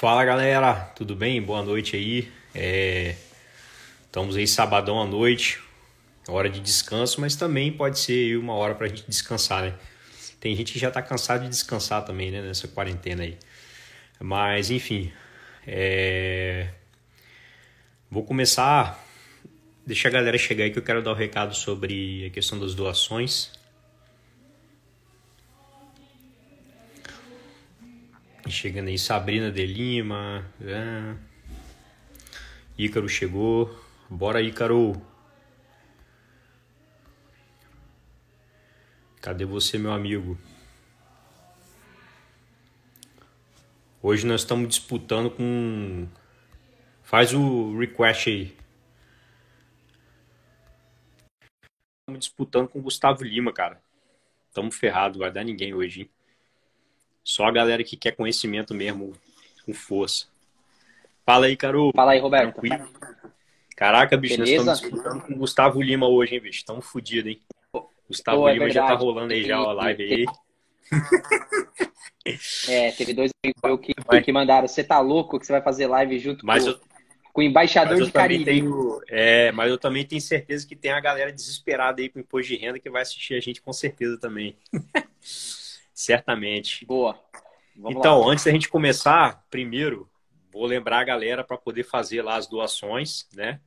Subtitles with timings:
[0.00, 1.42] Fala galera, tudo bem?
[1.42, 2.32] Boa noite aí.
[2.54, 3.16] É...
[4.06, 5.60] Estamos aí sabadão à noite,
[6.26, 9.74] hora de descanso, mas também pode ser uma hora para a gente descansar, né?
[10.40, 12.40] Tem gente que já está cansado de descansar também, né?
[12.40, 13.36] Nessa quarentena aí.
[14.18, 15.12] Mas enfim,
[15.66, 16.68] é...
[18.10, 19.06] vou começar.
[19.86, 22.58] Deixa a galera chegar aí que eu quero dar o um recado sobre a questão
[22.58, 23.52] das doações.
[28.50, 30.44] Chegando aí Sabrina de Lima.
[30.60, 31.14] É.
[32.76, 33.78] Ícaro chegou.
[34.08, 35.00] Bora, Ícaro.
[39.20, 40.36] Cadê você, meu amigo?
[44.02, 46.08] Hoje nós estamos disputando com.
[47.04, 48.56] Faz o request aí.
[52.00, 53.80] Estamos disputando com o Gustavo Lima, cara.
[54.48, 56.10] Estamos ferrados, vai dar ninguém hoje, hein?
[57.30, 59.12] Só a galera que quer conhecimento mesmo,
[59.64, 60.26] com força.
[61.24, 61.92] Fala aí, Caro.
[61.94, 62.54] Fala aí, Roberto.
[62.54, 62.88] Tranquilo?
[63.76, 64.64] Caraca, bicho, Beleza?
[64.64, 66.58] nós estamos disputando com o Gustavo Lima hoje, hein, bicho?
[66.58, 67.40] Estamos fodidos, hein?
[68.08, 70.26] Gustavo Pô, é Lima é já tá rolando aí já a live aí.
[72.68, 74.66] É, teve dois amigos que, que mandaram.
[74.66, 76.80] Você tá louco que você vai fazer live junto mas com, eu,
[77.32, 78.44] com o embaixador de Caribe?
[78.44, 82.48] Tenho, é, mas eu também tenho certeza que tem a galera desesperada aí com imposto
[82.48, 84.56] de renda que vai assistir a gente com certeza também.
[86.00, 86.86] Certamente.
[86.86, 87.20] Boa.
[87.76, 88.32] Vamos então, lá.
[88.32, 90.10] antes da gente começar, primeiro,
[90.50, 93.60] vou lembrar a galera para poder fazer lá as doações, né?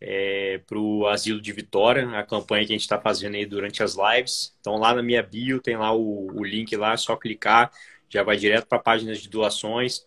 [0.00, 3.82] É, para o Asilo de Vitória, a campanha que a gente está fazendo aí durante
[3.82, 4.56] as lives.
[4.60, 7.72] Então, lá na minha bio tem lá o, o link lá, é só clicar,
[8.08, 10.06] já vai direto para a página de doações.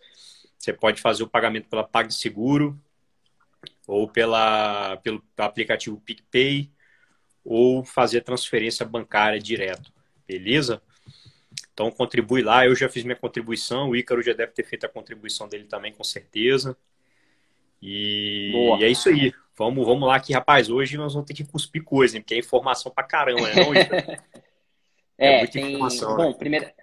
[0.57, 2.79] Você pode fazer o pagamento pela PagSeguro
[3.85, 6.71] ou pela, pelo aplicativo PicPay
[7.43, 9.91] ou fazer transferência bancária direto,
[10.25, 10.81] beleza?
[11.79, 14.89] Então contribui lá, eu já fiz minha contribuição, o Ícaro já deve ter feito a
[14.89, 16.75] contribuição dele também, com certeza.
[17.81, 19.31] E, e é isso aí.
[19.57, 22.21] Vamos, vamos lá que, rapaz, hoje nós vamos ter que cuspir coisa, hein?
[22.21, 23.53] porque é informação pra caramba, né?
[23.55, 23.73] Não,
[25.17, 25.71] é, é muita tem...
[25.71, 26.17] informação.
[26.17, 26.35] Bom, né?
[26.37, 26.73] primeira...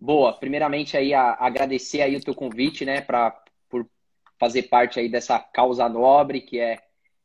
[0.00, 3.88] Boa, primeiramente aí a, agradecer aí o teu convite, né, para por
[4.36, 6.76] fazer parte aí dessa causa nobre que é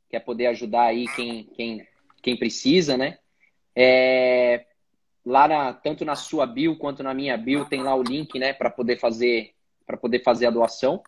[0.10, 1.88] que é poder ajudar aí quem quem,
[2.22, 3.18] quem precisa, né?
[3.76, 4.66] É,
[5.26, 8.54] lá na, tanto na sua bio quanto na minha bio tem lá o link, né,
[8.54, 9.54] para poder fazer
[9.86, 11.04] para poder fazer a doação.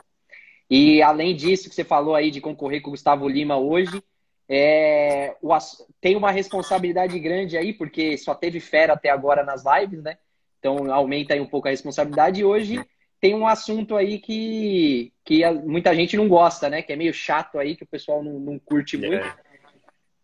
[0.69, 4.03] E além disso que você falou aí de concorrer com o Gustavo Lima hoje,
[4.47, 5.55] é, o,
[6.01, 10.17] tem uma responsabilidade grande aí, porque só teve fera até agora nas lives, né?
[10.59, 12.41] Então aumenta aí um pouco a responsabilidade.
[12.41, 12.83] E hoje
[13.21, 16.81] tem um assunto aí que, que muita gente não gosta, né?
[16.81, 19.23] Que é meio chato aí, que o pessoal não, não curte muito.
[19.23, 19.35] É.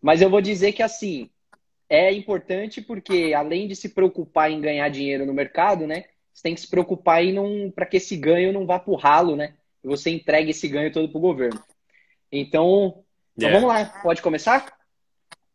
[0.00, 1.30] Mas eu vou dizer que assim,
[1.92, 6.06] é importante porque, além de se preocupar em ganhar dinheiro no mercado, né?
[6.32, 9.36] Você tem que se preocupar em para que esse ganho não vá para o ralo,
[9.36, 9.54] né?
[9.84, 11.62] E você entregue esse ganho todo para o governo.
[12.32, 13.04] Então,
[13.36, 13.52] então é.
[13.52, 14.74] vamos lá, pode começar?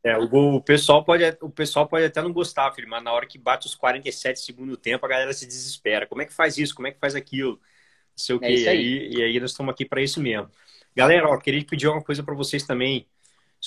[0.03, 3.39] É, o, pessoal pode, o pessoal pode até não gostar, filho, mas na hora que
[3.39, 6.05] bate os 47 segundo tempo, a galera se desespera.
[6.05, 6.75] Como é que faz isso?
[6.75, 7.53] Como é que faz aquilo?
[7.53, 7.59] Não
[8.15, 8.63] sei o é quê.
[8.63, 9.09] É aí.
[9.11, 10.51] E aí nós estamos aqui para isso mesmo.
[10.95, 13.07] Galera, ó, queria pedir uma coisa para vocês também.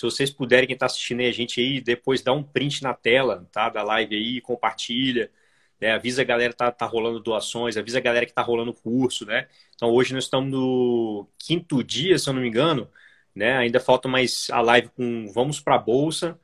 [0.00, 2.94] Se vocês puderem, quem está assistindo aí, a gente aí, depois dá um print na
[2.94, 3.68] tela, tá?
[3.68, 5.30] Da live aí, compartilha.
[5.78, 5.92] Né?
[5.92, 9.26] Avisa a galera que tá, tá rolando doações, avisa a galera que tá rolando curso,
[9.26, 9.46] né?
[9.74, 12.88] Então hoje nós estamos no quinto dia, se eu não me engano,
[13.34, 13.58] né?
[13.58, 16.40] Ainda falta mais a live com Vamos para a Bolsa,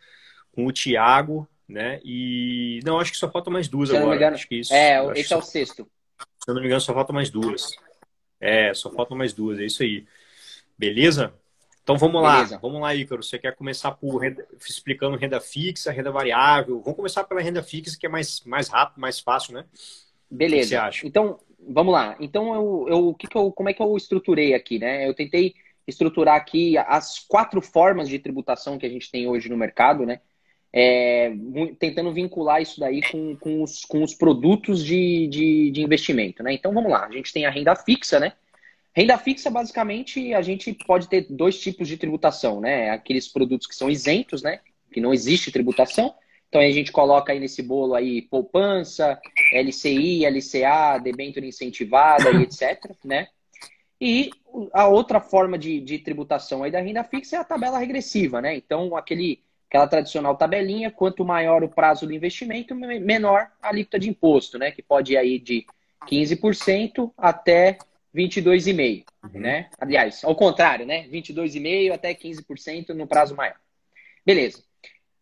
[0.52, 1.98] com o Thiago, né?
[2.04, 4.16] E não, acho que só falta mais duas se agora.
[4.16, 4.74] Engano, acho que isso.
[4.74, 5.88] É, esse é o sexto.
[6.44, 7.70] Se eu não me engano, só falta mais duas.
[8.38, 10.04] É, só faltam mais duas, é isso aí.
[10.76, 11.32] Beleza?
[11.86, 12.56] Então vamos Beleza.
[12.56, 13.22] lá, vamos lá, Ícaro.
[13.22, 16.80] Você quer começar por renda, explicando renda fixa, renda variável?
[16.80, 19.64] Vamos começar pela renda fixa, que é mais, mais rápido, mais fácil, né?
[20.28, 20.56] Beleza.
[20.56, 21.06] O que você acha?
[21.06, 22.16] Então, vamos lá.
[22.19, 25.08] Então, eu, eu, que que eu, como é que eu estruturei aqui, né?
[25.08, 25.54] Eu tentei
[25.86, 30.20] estruturar aqui as quatro formas de tributação que a gente tem hoje no mercado, né?
[30.72, 31.32] É,
[31.78, 36.53] tentando vincular isso daí com, com, os, com os produtos de, de, de investimento, né?
[36.53, 37.06] Então, vamos lá.
[37.06, 38.33] A gente tem a renda fixa, né?
[38.97, 42.89] Renda fixa, basicamente, a gente pode ter dois tipos de tributação, né?
[42.89, 44.60] Aqueles produtos que são isentos, né?
[44.91, 46.15] Que não existe tributação.
[46.48, 49.21] Então a gente coloca aí nesse bolo aí poupança,
[49.53, 53.28] LCI, LCA, debênture incentivada e etc, né?
[54.01, 54.31] E
[54.72, 58.57] a outra forma de, de tributação aí da renda fixa é a tabela regressiva, né?
[58.57, 64.09] Então aquele aquela tradicional tabelinha, quanto maior o prazo do investimento, menor a alíquota de
[64.09, 64.71] imposto, né?
[64.71, 65.66] Que pode ir aí de
[66.09, 67.77] 15% até
[68.16, 69.41] 22,5%, uhum.
[69.41, 69.68] né?
[69.78, 71.07] Aliás, ao contrário, né?
[71.09, 73.57] 22,5% até 15% no prazo maior.
[74.24, 74.65] Beleza.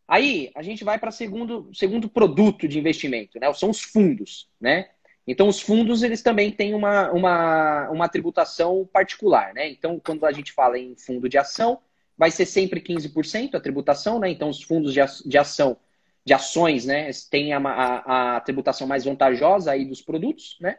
[0.06, 3.52] Aí a gente vai para segundo segundo produto de investimento, né?
[3.54, 4.88] São os fundos, né?
[5.26, 9.68] Então, os fundos, eles também têm uma, uma, uma tributação particular, né?
[9.70, 11.80] Então, quando a gente fala em fundo de ação,
[12.16, 14.28] vai ser sempre 15% a tributação, né?
[14.28, 15.78] Então, os fundos de, de ação,
[16.24, 20.76] de ações, né, têm a, a, a, tributação mais vantajosa aí dos produtos, né?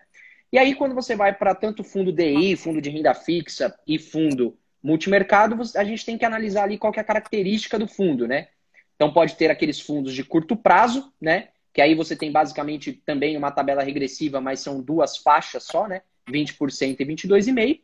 [0.51, 4.57] E aí, quando você vai para tanto fundo DI, fundo de renda fixa e fundo
[4.81, 8.47] multimercado, a gente tem que analisar ali qual é a característica do fundo, né?
[8.95, 11.49] Então, pode ter aqueles fundos de curto prazo, né?
[11.75, 16.03] que aí você tem basicamente também uma tabela regressiva, mas são duas faixas só, né?
[16.25, 17.81] 20% e 22,5%.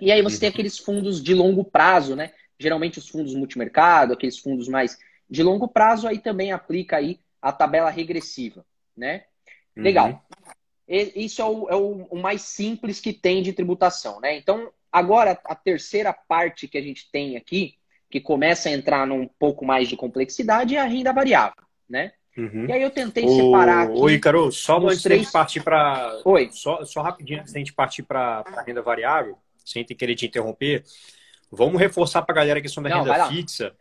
[0.00, 0.52] E aí você tem uhum.
[0.52, 2.32] aqueles fundos de longo prazo, né?
[2.56, 4.96] Geralmente os fundos multimercado, aqueles fundos mais
[5.28, 8.64] de longo prazo, aí também aplica aí a tabela regressiva,
[8.96, 9.24] né?
[9.76, 9.82] Uhum.
[10.88, 14.36] Isso é, o, é o, o, mais simples que tem de tributação, né?
[14.36, 17.74] Então, agora a terceira parte que a gente tem aqui,
[18.08, 22.12] que começa a entrar num pouco mais de complexidade, é a renda variável, né?
[22.36, 22.66] Uhum.
[22.68, 23.98] E aí eu tentei separar aqui.
[23.98, 25.22] Oi, Carol, só antes três...
[25.22, 26.20] gente partir para.
[26.24, 26.50] Oi.
[26.52, 30.26] Só, só rapidinho antes da gente partir para a renda variável, sem ter querer te
[30.26, 30.84] interromper,
[31.50, 33.74] vamos reforçar para a galera a questão da Não, renda fixa.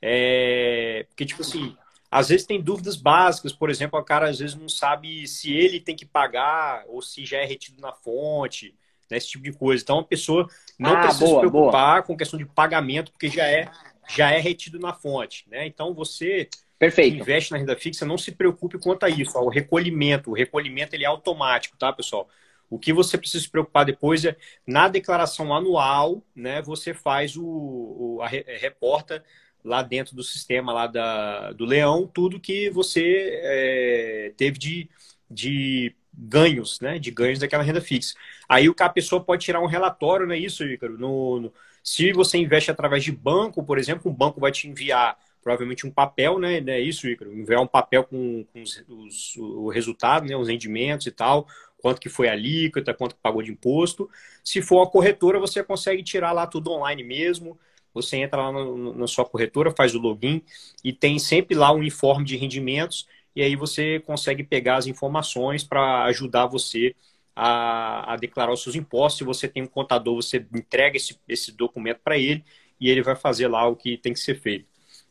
[0.00, 1.06] É...
[1.08, 1.74] Porque, tipo assim,
[2.12, 5.80] às vezes tem dúvidas básicas, por exemplo, o cara às vezes não sabe se ele
[5.80, 8.76] tem que pagar ou se já é retido na fonte,
[9.10, 9.82] né, esse tipo de coisa.
[9.82, 10.46] Então a pessoa
[10.78, 12.02] não ah, precisa boa, se preocupar boa.
[12.02, 13.66] com questão de pagamento, porque já é,
[14.10, 15.46] já é retido na fonte.
[15.48, 15.66] Né?
[15.66, 17.16] Então você Perfeito.
[17.16, 19.38] investe na renda fixa, não se preocupe quanto a isso.
[19.38, 22.28] O recolhimento, o recolhimento ele é automático, tá, pessoal?
[22.68, 24.36] O que você precisa se preocupar depois é
[24.66, 26.60] na declaração anual, né?
[26.60, 29.24] Você faz o, o a, reporta
[29.64, 34.90] lá dentro do sistema lá da, do Leão tudo que você é, teve de,
[35.30, 36.98] de ganhos, né?
[36.98, 38.14] De ganhos daquela renda fixa.
[38.48, 40.98] Aí o a pessoa pode tirar um relatório, não é isso, Ícaro?
[40.98, 45.16] No, no, se você investe através de banco, por exemplo, um banco vai te enviar
[45.42, 46.62] provavelmente um papel, né?
[46.66, 47.32] É isso, Ícaro?
[47.32, 50.36] Enviar um papel com, com os, os, o resultado, né?
[50.36, 51.46] Os rendimentos e tal,
[51.78, 54.08] quanto que foi a alíquota, quanto que pagou de imposto.
[54.44, 57.58] Se for a corretora, você consegue tirar lá tudo online mesmo.
[57.94, 60.42] Você entra lá no, na sua corretora, faz o login
[60.82, 65.64] e tem sempre lá um informe de rendimentos e aí você consegue pegar as informações
[65.64, 66.94] para ajudar você
[67.34, 69.18] a, a, declarar os seus impostos.
[69.18, 72.44] Se você tem um contador, você entrega esse, esse documento para ele
[72.78, 74.66] e ele vai fazer lá o que tem que ser feito.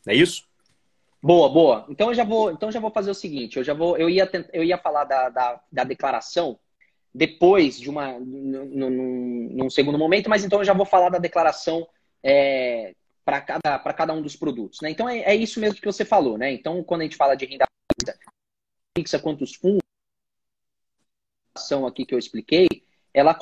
[0.05, 0.45] Não é isso?
[1.21, 1.85] Boa, boa.
[1.89, 4.29] Então eu já vou, então já vou fazer o seguinte, eu já vou, eu ia,
[4.51, 6.57] eu ia falar da, da, da declaração
[7.13, 11.87] depois de uma, num, num, segundo momento, mas então eu já vou falar da declaração
[12.23, 14.89] é, para cada, cada um dos produtos, né?
[14.89, 16.51] Então é, é, isso mesmo que você falou, né?
[16.51, 17.65] Então quando a gente fala de renda
[18.97, 19.81] fixa, quantos fundos,
[21.87, 22.67] aqui que eu expliquei,
[23.13, 23.37] ela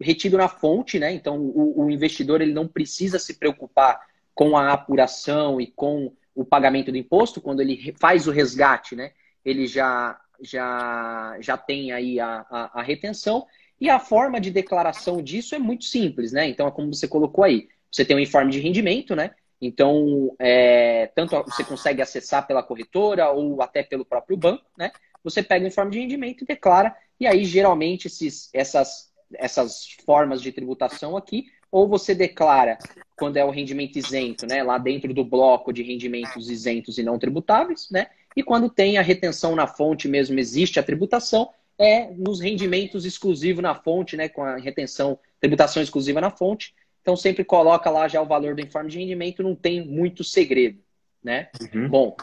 [0.00, 1.12] retido na fonte, né?
[1.12, 6.44] Então o, o investidor ele não precisa se preocupar com a apuração e com o
[6.44, 9.10] pagamento do imposto, quando ele faz o resgate, né,
[9.44, 13.44] ele já, já, já tem aí a, a, a retenção.
[13.80, 16.48] E a forma de declaração disso é muito simples, né?
[16.48, 17.68] Então, é como você colocou aí.
[17.90, 19.30] Você tem um informe de rendimento, né?
[19.60, 24.90] Então, é, tanto você consegue acessar pela corretora ou até pelo próprio banco, né?
[25.22, 26.94] Você pega o informe de rendimento e declara.
[27.18, 32.78] E aí, geralmente, esses, essas, essas formas de tributação aqui ou você declara
[33.16, 37.18] quando é o rendimento isento, né, lá dentro do bloco de rendimentos isentos e não
[37.18, 38.06] tributáveis, né?
[38.36, 43.62] E quando tem a retenção na fonte mesmo existe a tributação, é nos rendimentos exclusivos
[43.62, 46.74] na fonte, né, com a retenção, tributação exclusiva na fonte.
[47.00, 50.80] Então sempre coloca lá já o valor do informe de rendimento, não tem muito segredo,
[51.22, 51.48] né?
[51.72, 51.88] Uhum.
[51.88, 52.16] Bom,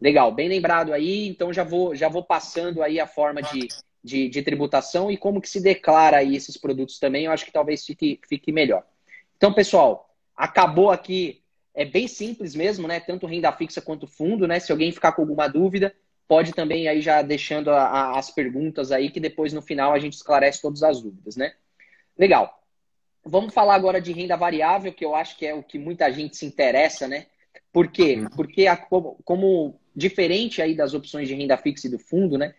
[0.00, 1.28] legal, bem lembrado aí.
[1.28, 3.68] Então já vou já vou passando aí a forma de
[4.04, 7.50] de, de, tributação e como que se declara aí esses produtos também, eu acho que
[7.50, 8.84] talvez fique, fique melhor.
[9.34, 11.42] Então, pessoal, acabou aqui,
[11.74, 13.00] é bem simples mesmo, né?
[13.00, 14.60] Tanto renda fixa quanto fundo, né?
[14.60, 15.94] Se alguém ficar com alguma dúvida,
[16.26, 19.98] pode também aí já deixando a, a, as perguntas aí, que depois no final a
[19.98, 21.54] gente esclarece todas as dúvidas, né?
[22.18, 22.62] Legal.
[23.24, 26.36] Vamos falar agora de renda variável, que eu acho que é o que muita gente
[26.36, 27.26] se interessa, né?
[27.72, 28.18] Por quê?
[28.36, 32.54] Porque a, como, como diferente aí das opções de renda fixa e do fundo, né?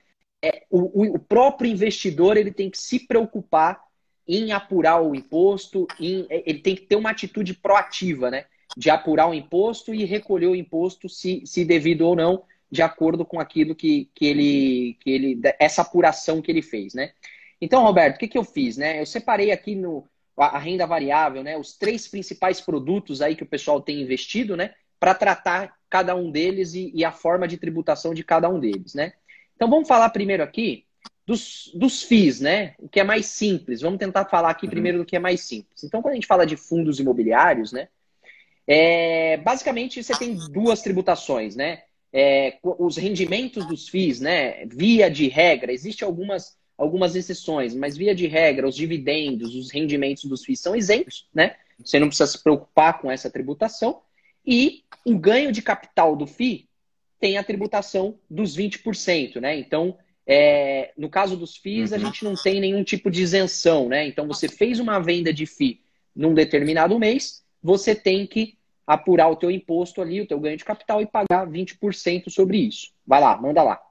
[0.46, 3.82] é, o, o, próprio investidor ele tem que se preocupar
[4.28, 8.46] em apurar o imposto, em, é, ele tem que ter uma atitude proativa, né?
[8.78, 12.44] De apurar o imposto e recolher o imposto, se, se devido ou não,
[12.76, 15.42] de acordo com aquilo que, que, ele, que ele.
[15.60, 17.12] essa apuração que ele fez, né?
[17.60, 19.02] Então, Roberto, o que, que eu fiz, né?
[19.02, 21.58] Eu separei aqui no a, a renda variável, né?
[21.58, 24.76] Os três principais produtos aí que o pessoal tem investido, né?
[25.00, 28.94] Para tratar cada um deles e, e a forma de tributação de cada um deles,
[28.94, 29.14] né?
[29.56, 30.86] Então vamos falar primeiro aqui
[31.26, 32.76] dos, dos FIIs, né?
[32.78, 33.82] O que é mais simples.
[33.82, 34.72] Vamos tentar falar aqui uhum.
[34.72, 35.84] primeiro do que é mais simples.
[35.84, 37.88] Então, quando a gente fala de fundos imobiliários, né?
[38.68, 41.84] É, basicamente, você tem duas tributações, né?
[42.18, 44.66] É, os rendimentos dos FIIs, né?
[44.68, 50.24] Via de regra, existem algumas, algumas exceções, mas via de regra, os dividendos, os rendimentos
[50.24, 51.58] dos FIIs são isentos, né?
[51.84, 54.02] Você não precisa se preocupar com essa tributação.
[54.46, 56.70] E o ganho de capital do FII
[57.20, 59.60] tem a tributação dos 20%, né?
[59.60, 61.98] Então, é, no caso dos FIIs, uhum.
[61.98, 64.08] a gente não tem nenhum tipo de isenção, né?
[64.08, 65.82] Então, você fez uma venda de FII
[66.16, 70.66] num determinado mês, você tem que apurar o teu imposto ali, o teu ganho de
[70.66, 72.92] capital e pagar 20% sobre isso.
[73.06, 73.82] Vai lá, manda lá.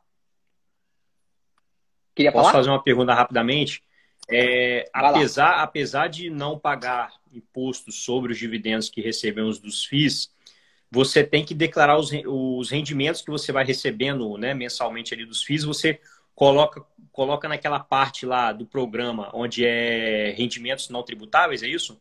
[2.15, 2.59] Queria Posso falar?
[2.59, 3.83] fazer uma pergunta rapidamente?
[4.29, 10.33] É, apesar, apesar de não pagar imposto sobre os dividendos que recebemos dos FIIs,
[10.91, 15.43] você tem que declarar os, os rendimentos que você vai recebendo né, mensalmente ali dos
[15.43, 16.01] FIIs, você
[16.35, 22.01] coloca, coloca naquela parte lá do programa onde é rendimentos não tributáveis, é isso?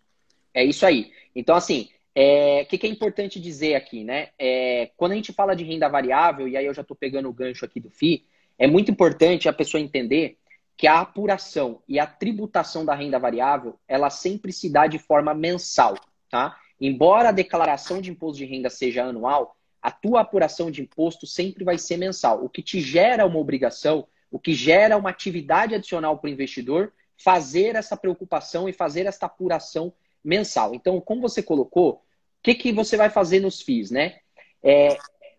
[0.53, 1.11] É isso aí.
[1.35, 4.29] Então, assim, o é, que, que, é importante dizer aqui, né?
[4.37, 7.33] É, quando a gente fala de renda variável, e aí eu já estou pegando o
[7.33, 8.23] gancho aqui do FII,
[8.57, 10.37] é muito importante a pessoa entender
[10.77, 15.33] que a apuração e a tributação da renda variável, ela sempre se dá de forma
[15.33, 15.95] mensal,
[16.29, 16.55] tá?
[16.79, 21.63] Embora a declaração de imposto de renda seja anual, a tua apuração de imposto sempre
[21.63, 26.17] vai ser mensal, o que te gera uma obrigação, o que gera uma atividade adicional
[26.17, 29.93] para o investidor fazer essa preocupação e fazer essa apuração
[30.23, 30.73] mensal.
[30.73, 31.99] Então, como você colocou, o
[32.41, 34.19] que, que você vai fazer nos FIIs, né?
[34.61, 34.97] É,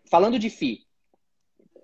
[0.09, 0.85] falando de FII,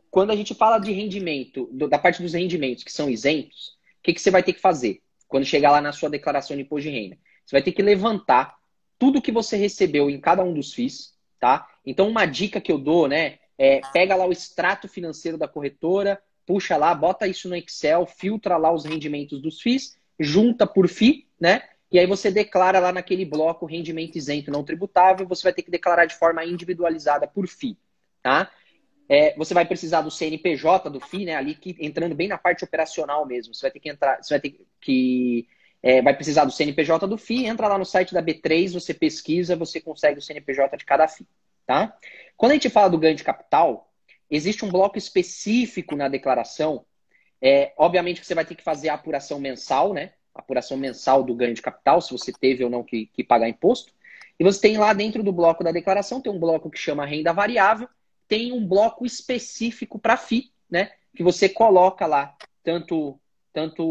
[0.09, 4.13] quando a gente fala de rendimento, da parte dos rendimentos que são isentos, o que,
[4.13, 6.95] que você vai ter que fazer quando chegar lá na sua declaração de imposto de
[6.95, 7.17] renda?
[7.45, 8.57] Você vai ter que levantar
[8.99, 11.67] tudo que você recebeu em cada um dos FIIs, tá?
[11.85, 16.21] Então, uma dica que eu dou, né, é pega lá o extrato financeiro da corretora,
[16.45, 21.27] puxa lá, bota isso no Excel, filtra lá os rendimentos dos FIIs, junta por FII,
[21.39, 21.63] né?
[21.91, 25.71] E aí você declara lá naquele bloco rendimento isento não tributável, você vai ter que
[25.71, 27.77] declarar de forma individualizada por FII,
[28.23, 28.49] tá?
[29.09, 31.35] É, você vai precisar do CNPJ do FII, né?
[31.35, 33.53] Ali que, entrando bem na parte operacional mesmo.
[33.53, 35.49] Você vai ter que entrar, você vai ter que.
[35.83, 39.55] É, vai precisar do CNPJ do FII, entra lá no site da B3, você pesquisa,
[39.55, 41.27] você consegue o CNPJ de cada FII.
[41.65, 41.97] Tá?
[42.37, 43.91] Quando a gente fala do ganho de capital,
[44.29, 46.85] existe um bloco específico na declaração.
[47.41, 50.13] É, obviamente que você vai ter que fazer a apuração mensal, né?
[50.33, 53.93] Apuração mensal do ganho de capital, se você teve ou não que, que pagar imposto.
[54.39, 57.31] E você tem lá dentro do bloco da declaração, tem um bloco que chama renda
[57.31, 57.87] variável,
[58.27, 60.91] tem um bloco específico para FI, né?
[61.15, 63.19] Que você coloca lá tanto,
[63.53, 63.83] tanto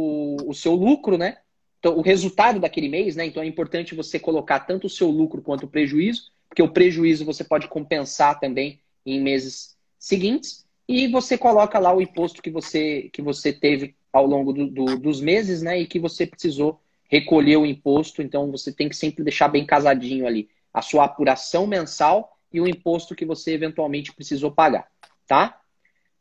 [0.46, 1.38] o seu lucro, né?
[1.78, 3.26] Então, o resultado daquele mês, né?
[3.26, 7.24] Então é importante você colocar tanto o seu lucro quanto o prejuízo, porque o prejuízo
[7.24, 10.66] você pode compensar também em meses seguintes.
[10.88, 14.98] E você coloca lá o imposto que você, que você teve ao longo do, do,
[14.98, 15.80] dos meses, né?
[15.80, 18.22] E que você precisou recolher o imposto.
[18.22, 22.68] Então você tem que sempre deixar bem casadinho ali a sua apuração mensal e o
[22.68, 24.90] imposto que você eventualmente precisou pagar,
[25.26, 25.60] tá?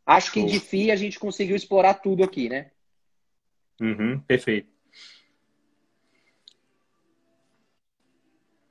[0.05, 2.71] Acho que de FII a gente conseguiu explorar tudo aqui, né?
[3.79, 4.67] Uhum, perfeito.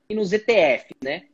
[0.08, 1.28] E nos ETF, né?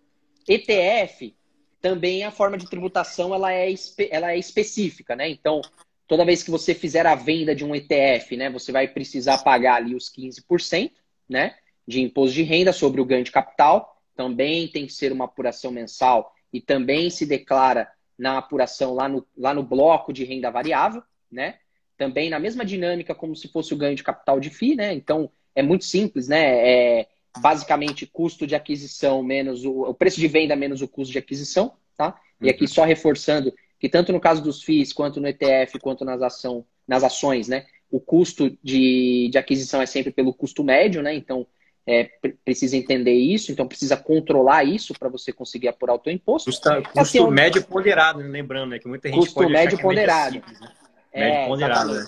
[0.47, 1.35] ETF
[1.81, 3.73] também a forma de tributação ela é,
[4.11, 5.29] ela é específica, né?
[5.29, 5.61] Então,
[6.07, 9.77] toda vez que você fizer a venda de um ETF, né, você vai precisar pagar
[9.77, 10.91] ali os 15%,
[11.29, 11.57] né,
[11.87, 15.71] de imposto de renda sobre o ganho de capital também tem que ser uma apuração
[15.71, 21.03] mensal e também se declara na apuração lá no, lá no bloco de renda variável,
[21.31, 21.59] né?
[21.97, 24.95] Também na mesma dinâmica como se fosse o ganho de capital de FII, né?
[24.95, 27.01] Então é muito simples, né?
[27.01, 27.09] É
[27.39, 31.75] basicamente custo de aquisição menos o, o preço de venda menos o custo de aquisição,
[31.97, 32.19] tá?
[32.41, 32.69] E aqui uhum.
[32.69, 33.53] só reforçando
[33.85, 37.67] que tanto no caso dos FIIs, quanto no ETF, quanto nas, ação, nas ações, né?
[37.91, 41.14] O custo de, de aquisição é sempre pelo custo médio, né?
[41.14, 41.47] Então,
[41.87, 42.09] é,
[42.43, 46.50] precisa entender isso, então precisa controlar isso para você conseguir apurar o teu imposto.
[46.50, 48.26] Custa, custo assim, médio ponderado, né?
[48.26, 48.79] lembrando, né?
[48.79, 50.33] Que muita gente custo pode médio é ponderado.
[50.33, 50.73] Simples, né?
[51.14, 51.93] Médio é, ponderado.
[51.93, 52.07] Né?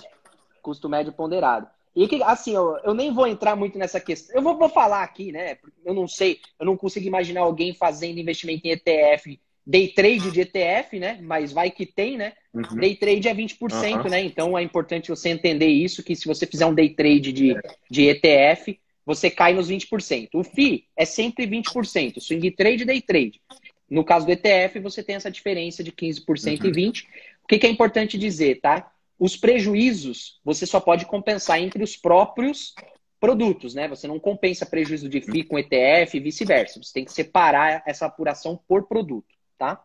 [0.62, 1.66] Custo médio ponderado.
[1.94, 4.34] E que, assim, eu, eu nem vou entrar muito nessa questão.
[4.34, 5.58] Eu vou, vou falar aqui, né?
[5.84, 10.40] Eu não sei, eu não consigo imaginar alguém fazendo investimento em ETF, day trade de
[10.42, 11.18] ETF, né?
[11.20, 12.32] Mas vai que tem, né?
[12.54, 12.76] Uhum.
[12.76, 14.10] Day trade é 20%, uhum.
[14.10, 14.22] né?
[14.22, 17.54] Então é importante você entender isso, que se você fizer um day trade de,
[17.90, 20.30] de ETF, você cai nos 20%.
[20.34, 23.40] O FI é sempre 20%, swing trade e day trade.
[23.88, 26.66] No caso do ETF, você tem essa diferença de 15% uhum.
[26.68, 27.04] e 20%.
[27.44, 28.90] O que, que é importante dizer, tá?
[29.18, 32.74] Os prejuízos você só pode compensar entre os próprios
[33.18, 33.88] produtos, né?
[33.88, 36.82] Você não compensa prejuízo de FI com ETF e vice-versa.
[36.82, 39.84] Você tem que separar essa apuração por produto, tá?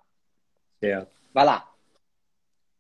[0.80, 1.12] Certo.
[1.34, 1.72] Vai lá.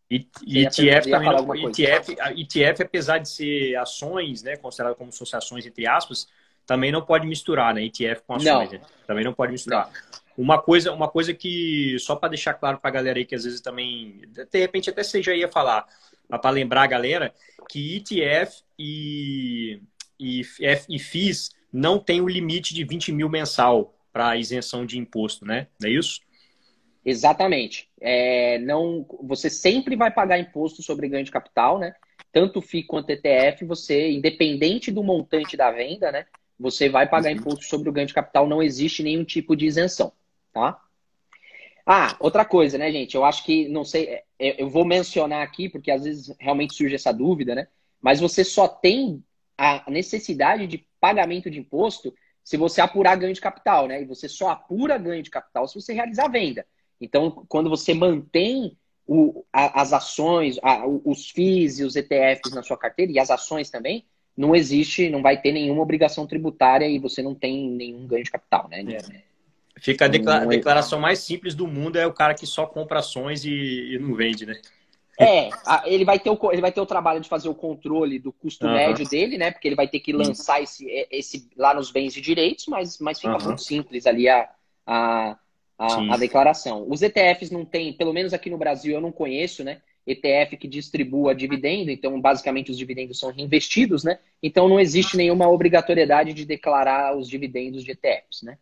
[0.09, 6.27] E, ETF também, ETF, ETF, apesar de ser ações, né, considerado como associações entre aspas,
[6.65, 8.81] também não pode misturar, né, ETF com ações, né?
[9.07, 9.87] também não pode misturar.
[9.87, 10.21] Não.
[10.37, 13.45] Uma coisa, uma coisa que, só para deixar claro para a galera aí, que às
[13.45, 15.85] vezes também, de repente até você já ia falar,
[16.29, 17.33] para lembrar a galera,
[17.69, 19.81] que ETF e,
[20.19, 20.41] e,
[20.89, 25.67] e FIIs não tem o limite de 20 mil mensal para isenção de imposto, né?
[25.79, 26.19] Não é isso?
[27.03, 27.89] Exatamente.
[27.99, 31.95] É, não, você sempre vai pagar imposto sobre ganho de capital, né?
[32.31, 36.25] Tanto FII quanto ETF, você, independente do montante da venda, né?
[36.59, 37.37] Você vai pagar uhum.
[37.37, 40.11] imposto sobre o ganho de capital, não existe nenhum tipo de isenção,
[40.53, 40.79] tá?
[41.85, 43.15] Ah, outra coisa, né, gente?
[43.15, 46.75] Eu acho que, não sei, é, é, eu vou mencionar aqui, porque às vezes realmente
[46.75, 47.67] surge essa dúvida, né?
[47.99, 49.23] Mas você só tem
[49.57, 54.01] a necessidade de pagamento de imposto se você apurar ganho de capital, né?
[54.01, 56.65] E você só apura ganho de capital se você realizar a venda.
[57.01, 58.77] Então, quando você mantém
[59.07, 63.31] o, a, as ações, a, os FIIs e os ETFs na sua carteira, e as
[63.31, 64.05] ações também,
[64.37, 68.31] não existe, não vai ter nenhuma obrigação tributária e você não tem nenhum ganho de
[68.31, 68.83] capital, né?
[68.83, 69.31] É.
[69.79, 73.43] Fica a declara declaração mais simples do mundo é o cara que só compra ações
[73.43, 74.61] e, e não vende, né?
[75.19, 75.49] É,
[75.85, 78.65] ele vai, ter o, ele vai ter o trabalho de fazer o controle do custo
[78.65, 78.73] uhum.
[78.73, 79.51] médio dele, né?
[79.51, 83.19] Porque ele vai ter que lançar esse, esse lá nos bens e direitos, mas, mas
[83.19, 83.45] fica uhum.
[83.45, 84.49] muito simples ali a,
[84.85, 85.37] a,
[85.81, 86.85] a, a, declaração.
[86.87, 89.81] Os ETFs não tem, pelo menos aqui no Brasil eu não conheço, né?
[90.05, 94.19] ETF que distribua dividendo, então basicamente os dividendos são reinvestidos, né?
[94.41, 98.57] Então não existe nenhuma obrigatoriedade de declarar os dividendos de ETFs, né?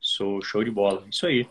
[0.00, 1.46] Sou show de bola, isso aí.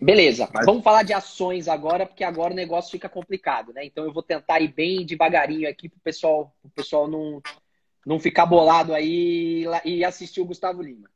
[0.00, 0.66] Beleza, Mas...
[0.66, 3.84] vamos falar de ações agora, porque agora o negócio fica complicado, né?
[3.84, 7.40] Então eu vou tentar ir bem devagarinho aqui para o pessoal, o pessoal não,
[8.04, 11.08] não ficar bolado aí e assistir o Gustavo Lima.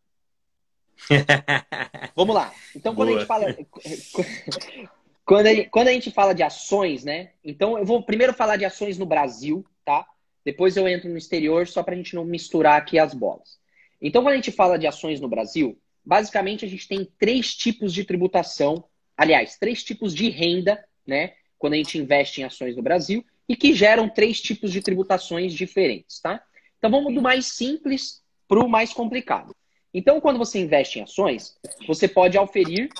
[2.14, 2.52] Vamos lá.
[2.74, 3.18] Então, quando Boa.
[3.18, 3.56] a gente fala.
[5.26, 7.30] Quando a, gente, quando a gente fala de ações, né?
[7.42, 10.06] Então, eu vou primeiro falar de ações no Brasil, tá?
[10.44, 13.58] Depois eu entro no exterior, só para a gente não misturar aqui as bolas.
[14.00, 17.92] Então, quando a gente fala de ações no Brasil, basicamente a gente tem três tipos
[17.92, 18.84] de tributação,
[19.16, 21.32] aliás, três tipos de renda, né?
[21.58, 25.52] Quando a gente investe em ações no Brasil, e que geram três tipos de tributações
[25.52, 26.40] diferentes, tá?
[26.78, 29.52] Então, vamos do mais simples para o mais complicado.
[29.96, 31.56] Então, quando você investe em ações,
[31.88, 32.90] você pode auferir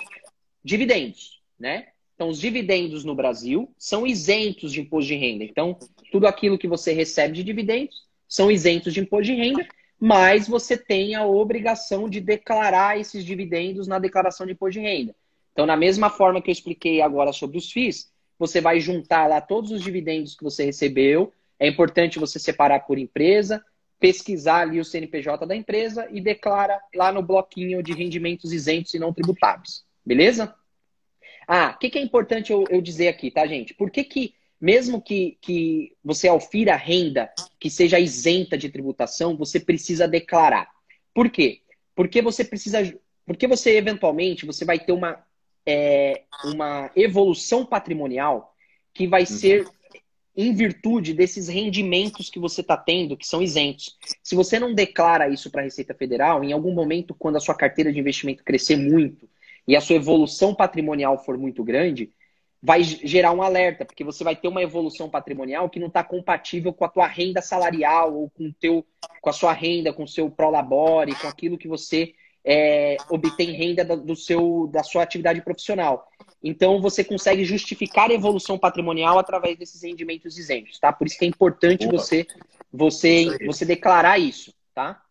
[0.65, 1.89] dividendos, né?
[2.15, 5.45] Então, os dividendos no Brasil são isentos de imposto de renda.
[5.45, 5.79] Então,
[6.11, 9.69] tudo aquilo que você recebe de dividendos são isentos de imposto de renda,
[10.01, 15.15] mas você tem a obrigação de declarar esses dividendos na declaração de imposto de renda.
[15.53, 19.39] Então, na mesma forma que eu expliquei agora sobre os FIIs, você vai juntar lá
[19.39, 21.31] todos os dividendos que você recebeu.
[21.61, 23.63] É importante você separar por empresa,
[23.99, 28.99] pesquisar ali o CNPJ da empresa e declara lá no bloquinho de rendimentos isentos e
[28.99, 29.85] não tributáveis.
[30.05, 30.55] Beleza?
[31.49, 33.73] Ah, o que, que, é importante eu, eu, dizer aqui, tá, gente?
[33.73, 39.61] Por que, que mesmo que, que você alfira renda que seja isenta de tributação, você
[39.61, 40.71] precisa declarar?
[41.15, 41.63] Por quê?
[41.95, 42.99] Porque você precisa.
[43.25, 45.25] Porque você, eventualmente, você vai ter uma,
[45.65, 48.55] é, uma evolução patrimonial
[48.93, 49.27] que vai uhum.
[49.27, 49.69] ser
[50.37, 53.97] em virtude desses rendimentos que você está tendo, que são isentos.
[54.23, 57.55] Se você não declara isso para a Receita Federal, em algum momento, quando a sua
[57.55, 59.29] carteira de investimento crescer muito
[59.67, 62.13] e a sua evolução patrimonial for muito grande,
[62.63, 66.73] vai gerar um alerta, porque você vai ter uma evolução patrimonial que não está compatível
[66.73, 68.85] com a tua renda salarial ou com, teu,
[69.21, 72.13] com a sua renda, com o seu prolabore, com aquilo que você
[72.49, 76.09] é, obtém renda do seu, da sua atividade profissional.
[76.41, 80.93] Então, você consegue justificar a evolução patrimonial através desses rendimentos isentos, tá?
[80.93, 82.25] Por isso que é importante você,
[82.73, 85.03] você, você declarar isso, tá?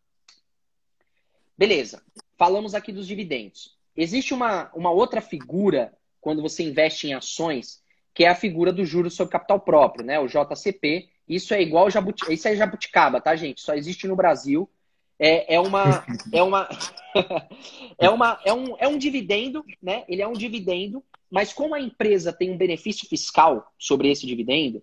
[1.57, 2.01] Beleza.
[2.37, 3.75] Falamos aqui dos dividendos.
[3.97, 7.81] Existe uma, uma outra figura quando você investe em ações,
[8.13, 10.17] que é a figura do juros sobre capital próprio, né?
[10.19, 11.09] O JCP.
[11.27, 12.31] Isso é igual jabuti...
[12.31, 13.59] isso é jabuticaba, tá, gente?
[13.59, 14.69] Só existe no Brasil.
[15.17, 16.69] É, é uma é uma
[17.97, 20.03] é uma é um, é um dividendo, né?
[20.07, 24.81] Ele é um dividendo mas como a empresa tem um benefício fiscal sobre esse dividendo,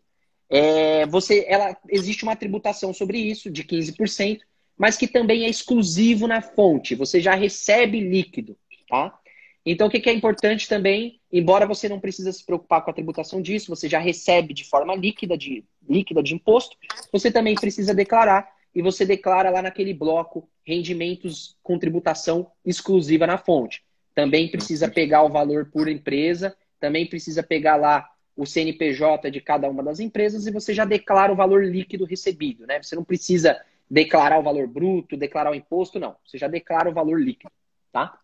[0.51, 4.41] é, você, ela, existe uma tributação sobre isso de 15%,
[4.77, 6.95] mas que também é exclusivo na fonte.
[6.95, 8.55] Você já recebe líquido,
[8.89, 9.19] tá?
[9.65, 13.41] Então, o que é importante também, embora você não precise se preocupar com a tributação
[13.41, 16.77] disso, você já recebe de forma líquida de, líquida de imposto,
[17.13, 23.39] você também precisa declarar, e você declara lá naquele bloco rendimentos com tributação exclusiva na
[23.39, 23.85] fonte.
[24.15, 29.69] Também precisa pegar o valor por empresa, também precisa pegar lá o CNPJ de cada
[29.69, 32.83] uma das empresas e você já declara o valor líquido recebido, né?
[32.83, 36.17] Você não precisa declarar o valor bruto, declarar o imposto, não.
[36.25, 37.53] Você já declara o valor líquido,
[37.93, 38.19] tá?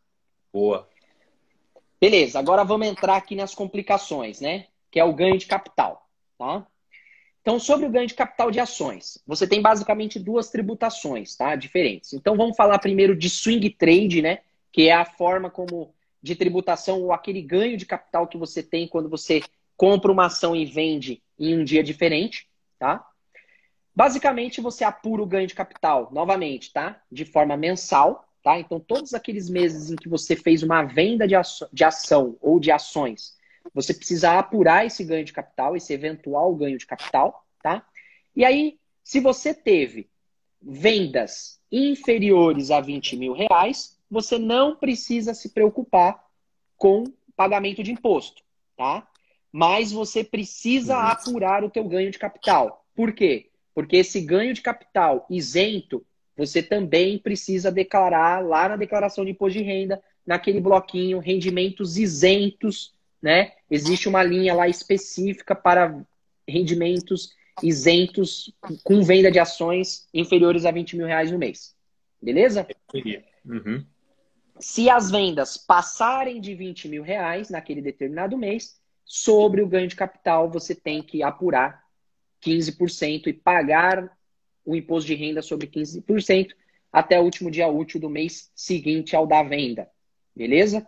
[0.53, 0.89] Boa.
[2.01, 4.67] Beleza, agora vamos entrar aqui nas complicações, né?
[4.91, 6.09] Que é o ganho de capital,
[6.39, 6.67] tá?
[7.40, 11.57] Então, sobre o ganho de capital de ações, você tem basicamente duas tributações, tá?
[11.57, 12.12] Diferentes.
[12.12, 14.40] Então, vamos falar primeiro de swing trade, né?
[14.72, 18.88] que é a forma como de tributação ou aquele ganho de capital que você tem
[18.88, 19.40] quando você
[19.77, 22.48] compra uma ação e vende em um dia diferente,
[22.79, 23.07] tá?
[23.94, 27.01] Basicamente, você apura o ganho de capital, novamente, tá?
[27.11, 28.59] De forma mensal, tá?
[28.59, 31.35] Então, todos aqueles meses em que você fez uma venda de,
[31.72, 33.37] de ação ou de ações,
[33.75, 37.87] você precisa apurar esse ganho de capital, esse eventual ganho de capital, tá?
[38.35, 40.09] E aí, se você teve
[40.61, 46.25] vendas inferiores a 20 mil reais, você não precisa se preocupar
[46.77, 47.05] com
[47.37, 48.42] pagamento de imposto,
[48.77, 49.07] tá?
[49.53, 51.07] Mas você precisa uhum.
[51.07, 52.85] apurar o teu ganho de capital.
[52.94, 53.51] Por quê?
[53.75, 56.05] Porque esse ganho de capital isento,
[56.37, 62.94] você também precisa declarar lá na declaração de imposto de renda, naquele bloquinho, rendimentos isentos,
[63.22, 63.52] né?
[63.70, 66.00] Existe uma linha lá específica para
[66.46, 68.52] rendimentos isentos
[68.85, 71.74] com venda de ações inferiores a 20 mil reais no mês.
[72.20, 72.66] Beleza?
[73.44, 73.85] Uhum.
[74.61, 79.96] Se as vendas passarem de 20 mil reais naquele determinado mês, sobre o ganho de
[79.96, 81.83] capital você tem que apurar
[82.44, 84.16] 15% e pagar
[84.64, 86.52] o imposto de renda sobre 15%
[86.92, 89.88] até o último dia útil do mês seguinte ao da venda.
[90.35, 90.87] Beleza?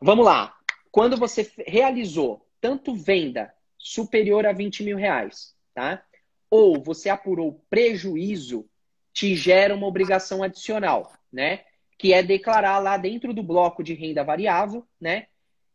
[0.00, 0.56] Vamos lá.
[0.90, 6.02] Quando você realizou tanto venda superior a 20 mil reais, tá?
[6.50, 8.68] Ou você apurou prejuízo,
[9.12, 11.64] te gera uma obrigação adicional, né?
[11.98, 15.26] Que é declarar lá dentro do bloco de renda variável, né?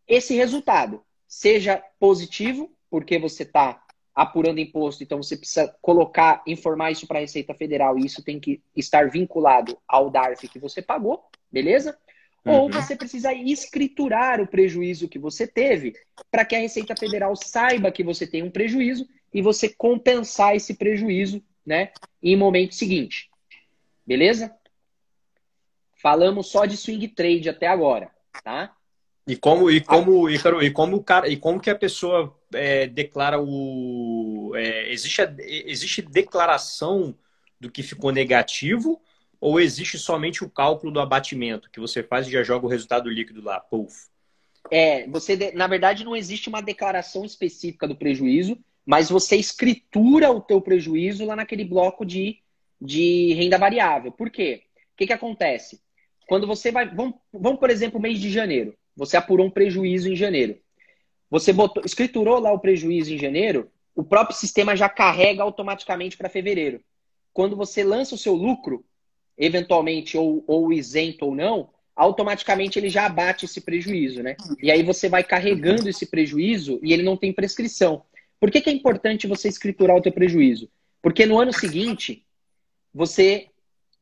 [0.07, 7.05] Esse resultado, seja positivo, porque você está apurando imposto, então você precisa colocar, informar isso
[7.05, 11.25] para a Receita Federal e isso tem que estar vinculado ao DARF que você pagou,
[11.51, 11.97] beleza?
[12.45, 12.53] Uhum.
[12.53, 15.95] Ou você precisa escriturar o prejuízo que você teve
[16.29, 20.75] para que a Receita Federal saiba que você tem um prejuízo e você compensar esse
[20.75, 23.29] prejuízo, né, em momento seguinte.
[24.05, 24.55] Beleza?
[25.95, 28.11] Falamos só de swing trade até agora,
[28.43, 28.75] tá?
[29.27, 33.41] E como e como Ícaro, e como cara e como que a pessoa é, declara
[33.41, 37.17] o é, existe existe declaração
[37.59, 39.01] do que ficou negativo
[39.45, 43.07] ou existe somente o cálculo do abatimento que você faz e já joga o resultado
[43.07, 44.07] líquido lá, puff?
[44.71, 50.41] É, você na verdade não existe uma declaração específica do prejuízo, mas você escritura o
[50.41, 52.39] teu prejuízo lá naquele bloco de,
[52.81, 54.11] de renda variável.
[54.11, 54.63] Por quê?
[54.93, 55.79] O que, que acontece?
[56.27, 56.89] Quando você vai.
[56.89, 58.75] Vamos, vamos, por exemplo, mês de janeiro.
[58.97, 60.57] Você apurou um prejuízo em janeiro.
[61.29, 66.29] Você botou, escriturou lá o prejuízo em janeiro, o próprio sistema já carrega automaticamente para
[66.29, 66.81] fevereiro.
[67.31, 68.83] Quando você lança o seu lucro,
[69.37, 74.35] eventualmente ou, ou isento ou não, automaticamente ele já abate esse prejuízo, né?
[74.61, 78.03] E aí você vai carregando esse prejuízo e ele não tem prescrição.
[78.39, 80.69] Por que, que é importante você escriturar o teu prejuízo?
[81.01, 82.25] Porque no ano seguinte,
[82.93, 83.47] você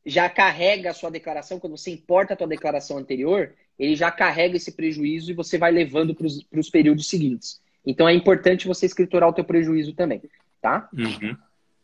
[0.04, 4.56] já carrega a sua declaração, quando você importa a tua declaração anterior, ele já carrega
[4.56, 7.60] esse prejuízo e você vai levando para os períodos seguintes.
[7.86, 10.22] Então é importante você escriturar o teu prejuízo também,
[10.60, 10.88] tá?
[10.92, 11.36] Uhum.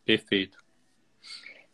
[0.04, 0.58] Perfeito.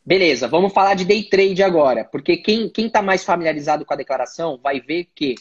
[0.07, 4.57] Beleza, vamos falar de day trade agora, porque quem está mais familiarizado com a declaração
[4.57, 5.35] vai ver que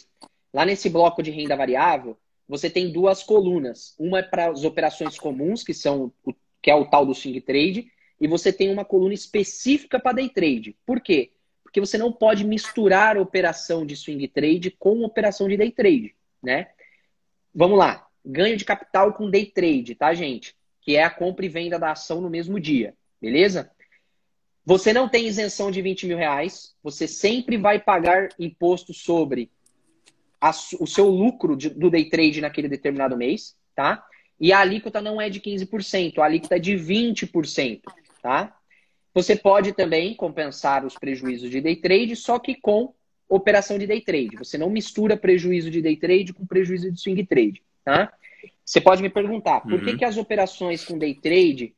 [0.52, 2.18] lá nesse bloco de renda variável,
[2.50, 3.94] você tem duas colunas.
[4.00, 7.42] Uma é para as operações comuns, que são o, que é o tal do swing
[7.42, 10.76] trade, e você tem uma coluna específica para day trade.
[10.84, 11.30] Por quê?
[11.62, 16.70] Porque você não pode misturar operação de swing trade com operação de day trade, né?
[17.54, 18.08] Vamos lá.
[18.26, 20.56] Ganho de capital com day trade, tá, gente?
[20.82, 23.70] Que é a compra e venda da ação no mesmo dia, beleza?
[24.66, 29.52] Você não tem isenção de 20 mil reais, você sempre vai pagar imposto sobre
[30.42, 30.50] a,
[30.80, 34.04] o seu lucro de, do day trade naquele determinado mês, tá?
[34.40, 37.82] E a alíquota não é de 15%, a alíquota é de 20%,
[38.22, 38.58] tá?
[39.14, 42.94] Você pode também compensar os prejuízos de day trade, só que com
[43.30, 44.36] operação de day trade.
[44.38, 48.12] Você não mistura prejuízo de day trade com prejuízo de swing trade, tá?
[48.66, 49.86] Você pode me perguntar, por uhum.
[49.86, 51.74] que, que as operações com day trade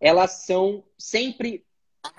[0.00, 1.63] elas são sempre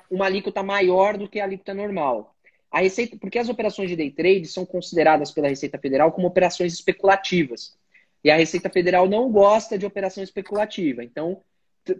[0.09, 2.35] uma alíquota maior do que a alíquota normal.
[2.71, 6.73] A receita, porque as operações de day trade são consideradas pela Receita Federal como operações
[6.73, 7.77] especulativas.
[8.23, 11.03] E a Receita Federal não gosta de operação especulativa.
[11.03, 11.41] Então,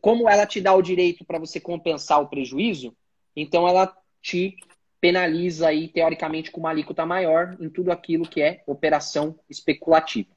[0.02, 2.96] como ela te dá o direito para você compensar o prejuízo,
[3.36, 4.58] então ela te
[5.00, 10.30] penaliza aí, teoricamente, com uma alíquota maior em tudo aquilo que é operação especulativa.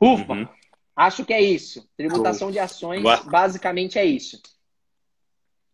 [0.00, 0.32] Ufa!
[0.32, 0.48] Uhum.
[0.96, 1.88] Acho que é isso.
[1.96, 4.40] Tributação de ações, basicamente é isso.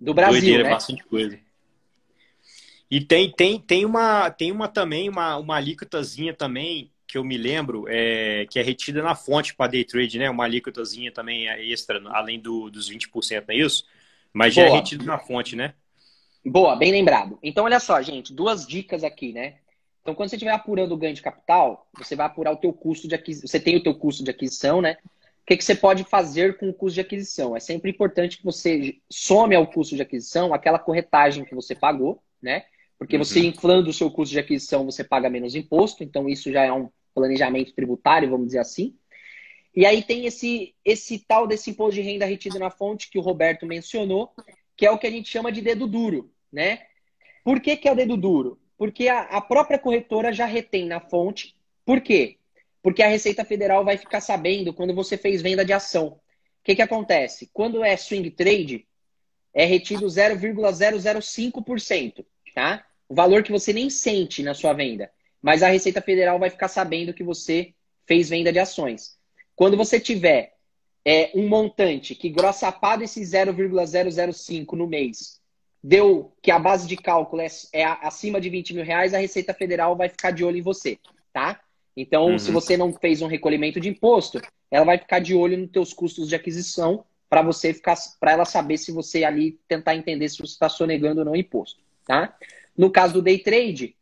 [0.00, 0.70] Do Brasil, Doideira, né?
[0.70, 1.38] bastante coisa.
[2.90, 7.37] E tem, tem, tem, uma, tem uma também, uma, uma alíquotazinha também, que eu me
[7.37, 10.30] lembro, é, que é retida na fonte para day trade, né?
[10.30, 13.84] Uma alíquotazinha também extra, além do, dos 20%, não é isso?
[14.32, 15.74] Mas já é retido na fonte, né?
[16.44, 17.38] Boa, bem lembrado.
[17.42, 19.56] Então, olha só, gente, duas dicas aqui, né?
[20.00, 23.06] Então, quando você estiver apurando o ganho de capital, você vai apurar o teu custo
[23.06, 23.46] de aquisição.
[23.46, 24.96] Você tem o teu custo de aquisição, né?
[25.48, 27.56] O que, que você pode fazer com o custo de aquisição?
[27.56, 32.22] É sempre importante que você some ao custo de aquisição aquela corretagem que você pagou,
[32.42, 32.66] né?
[32.98, 33.24] Porque uhum.
[33.24, 36.04] você inflando o seu custo de aquisição, você paga menos imposto.
[36.04, 38.94] Então, isso já é um planejamento tributário, vamos dizer assim.
[39.74, 43.22] E aí tem esse, esse tal desse imposto de renda retido na fonte que o
[43.22, 44.30] Roberto mencionou,
[44.76, 46.82] que é o que a gente chama de dedo duro, né?
[47.42, 48.61] Por que, que é o dedo duro?
[48.76, 51.56] Porque a, a própria corretora já retém na fonte.
[51.87, 52.37] Por quê?
[52.82, 56.08] Porque a Receita Federal vai ficar sabendo quando você fez venda de ação.
[56.08, 56.20] O
[56.64, 57.50] que, que acontece?
[57.52, 58.86] Quando é swing trade,
[59.54, 62.84] é retido 0,005%, tá?
[63.08, 65.10] O valor que você nem sente na sua venda.
[65.40, 67.74] Mas a Receita Federal vai ficar sabendo que você
[68.06, 69.16] fez venda de ações.
[69.54, 70.54] Quando você tiver
[71.04, 75.40] é, um montante que grossapado esse 0,005 no mês,
[75.82, 79.54] deu que a base de cálculo é, é, acima de 20 mil reais, a Receita
[79.54, 80.98] Federal vai ficar de olho em você,
[81.32, 81.60] tá?
[82.00, 82.38] Então, uhum.
[82.38, 85.92] se você não fez um recolhimento de imposto, ela vai ficar de olho nos teus
[85.92, 90.38] custos de aquisição para você ficar, para ela saber se você ali tentar entender se
[90.38, 92.38] você está sonegando ou não imposto, tá?
[92.76, 93.96] No caso do day trade,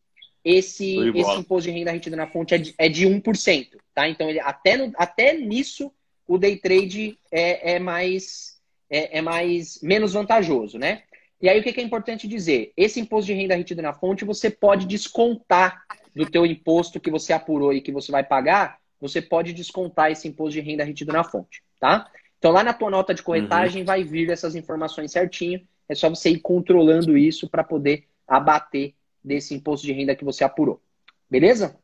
[0.44, 4.06] esse, esse imposto de renda retido na fonte é de, é de 1%, tá?
[4.06, 5.90] Então, ele, até, no, até nisso,
[6.28, 11.02] o day trade é, é mais é, é, mais menos vantajoso, né?
[11.40, 12.74] E aí o que é importante dizer?
[12.76, 15.82] Esse imposto de renda retido na fonte você pode descontar
[16.16, 20.26] do teu imposto que você apurou e que você vai pagar, você pode descontar esse
[20.26, 22.10] imposto de renda retido na fonte, tá?
[22.38, 23.86] Então lá na tua nota de corretagem uhum.
[23.86, 25.60] vai vir essas informações certinho.
[25.86, 30.42] É só você ir controlando isso para poder abater desse imposto de renda que você
[30.42, 30.82] apurou.
[31.30, 31.78] Beleza?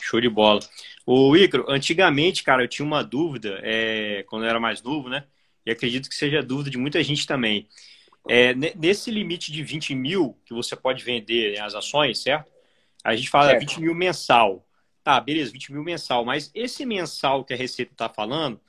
[0.00, 0.60] Show de bola.
[1.06, 5.24] O Icaro, antigamente, cara, eu tinha uma dúvida, é, quando eu era mais novo, né?
[5.64, 7.68] E acredito que seja dúvida de muita gente também.
[8.28, 12.51] É, nesse limite de 20 mil que você pode vender né, as ações, certo?
[13.04, 13.60] A gente fala certo.
[13.60, 14.66] 20 mil mensal.
[15.02, 16.24] Tá, beleza, 20 mil mensal.
[16.24, 18.60] Mas esse mensal que a Receita está falando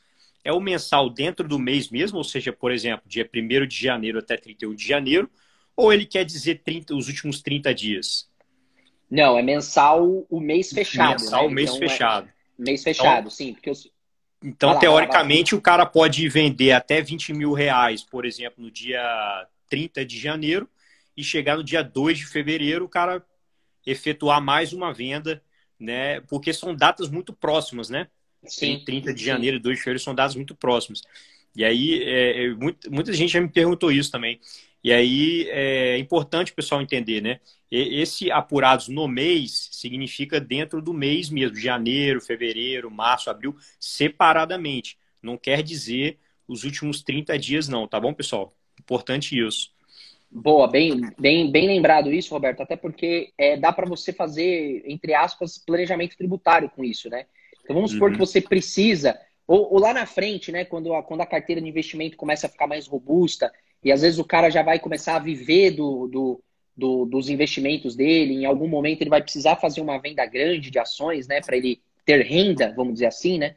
[0.44, 4.20] é o mensal dentro do mês mesmo, ou seja, por exemplo, dia 1 de janeiro
[4.20, 5.30] até 31 de janeiro,
[5.76, 8.30] ou ele quer dizer 30, os últimos 30 dias?
[9.10, 11.22] Não, é mensal o mês fechado.
[11.22, 11.48] Mensal né?
[11.48, 12.28] o mês então, fechado.
[12.28, 13.54] É mês fechado, então, sim.
[13.54, 13.74] Porque eu...
[14.44, 18.62] Então, lá, teoricamente, lá, lá, o cara pode vender até 20 mil reais, por exemplo,
[18.62, 20.68] no dia 30 de janeiro,
[21.16, 23.24] e chegar no dia 2 de fevereiro, o cara
[23.86, 25.42] efetuar mais uma venda,
[25.80, 26.22] né?
[26.22, 28.08] Porque são datas muito próximas, né?
[28.46, 28.82] Sim.
[28.86, 31.02] 30 de janeiro e 2 de fevereiro são datas muito próximas.
[31.56, 32.50] E aí, é, é,
[32.90, 34.40] muita gente já me perguntou isso também.
[34.84, 37.40] E aí é importante o pessoal entender, né?
[37.72, 44.98] Esse apurados no mês significa dentro do mês mesmo, janeiro, fevereiro, março, abril, separadamente.
[45.22, 48.56] Não quer dizer os últimos 30 dias, não, tá bom, pessoal?
[48.80, 49.72] Importante isso.
[50.36, 55.14] Boa, bem, bem, bem lembrado isso, Roberto, até porque é, dá para você fazer, entre
[55.14, 57.28] aspas, planejamento tributário com isso, né?
[57.64, 58.14] Então vamos supor uhum.
[58.14, 61.68] que você precisa, ou, ou, lá na frente, né, quando a, quando a carteira de
[61.68, 65.20] investimento começa a ficar mais robusta, e às vezes o cara já vai começar a
[65.20, 66.44] viver do, do,
[66.76, 70.80] do, dos investimentos dele, em algum momento ele vai precisar fazer uma venda grande de
[70.80, 73.56] ações, né, para ele ter renda, vamos dizer assim, né?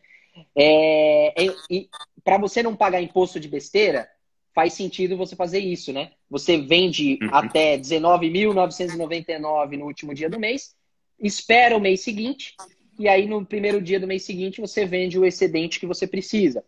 [0.55, 1.89] É, é, e
[2.23, 4.09] para você não pagar imposto de besteira,
[4.55, 6.13] faz sentido você fazer isso, né?
[6.29, 7.29] Você vende uhum.
[7.33, 10.75] até 19.999 no último dia do mês,
[11.19, 12.55] espera o mês seguinte,
[12.99, 16.65] e aí no primeiro dia do mês seguinte você vende o excedente que você precisa.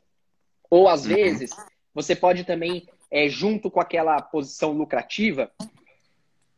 [0.71, 1.15] Ou às uhum.
[1.15, 1.51] vezes,
[1.95, 5.51] você pode também é, junto com aquela posição lucrativa,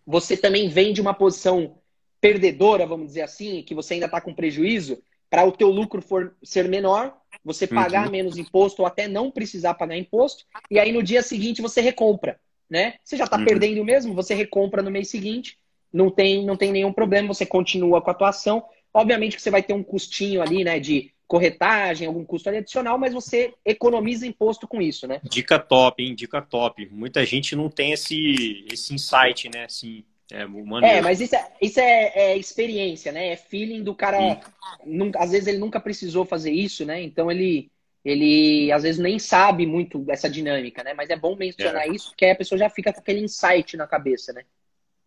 [0.07, 1.77] você também vende uma posição
[2.21, 6.35] perdedora, vamos dizer assim, que você ainda está com prejuízo, para o teu lucro for
[6.43, 8.11] ser menor, você pagar uhum.
[8.11, 12.39] menos imposto ou até não precisar pagar imposto, e aí no dia seguinte você recompra,
[12.71, 12.95] né?
[13.05, 13.45] Você já está uhum.
[13.45, 15.59] perdendo mesmo, você recompra no mês seguinte,
[15.93, 18.63] não tem, não tem nenhum problema, você continua com a atuação.
[18.95, 23.13] Obviamente que você vai ter um custinho ali, né, de corretagem, algum custo adicional, mas
[23.15, 25.21] você economiza imposto com isso, né?
[25.23, 26.15] Dica top, hein?
[26.15, 26.89] Dica top.
[26.91, 29.65] Muita gente não tem esse, esse insight, né?
[29.65, 30.43] Assim, é,
[30.97, 33.29] é, mas isso, é, isso é, é, experiência, né?
[33.29, 34.41] É feeling do cara.
[34.85, 37.03] Nunca, às vezes ele nunca precisou fazer isso, né?
[37.03, 37.71] Então ele,
[38.05, 40.95] ele às vezes nem sabe muito dessa dinâmica, né?
[40.95, 41.91] Mas é bom mencionar é.
[41.91, 44.45] isso, porque aí a pessoa já fica com aquele insight na cabeça, né?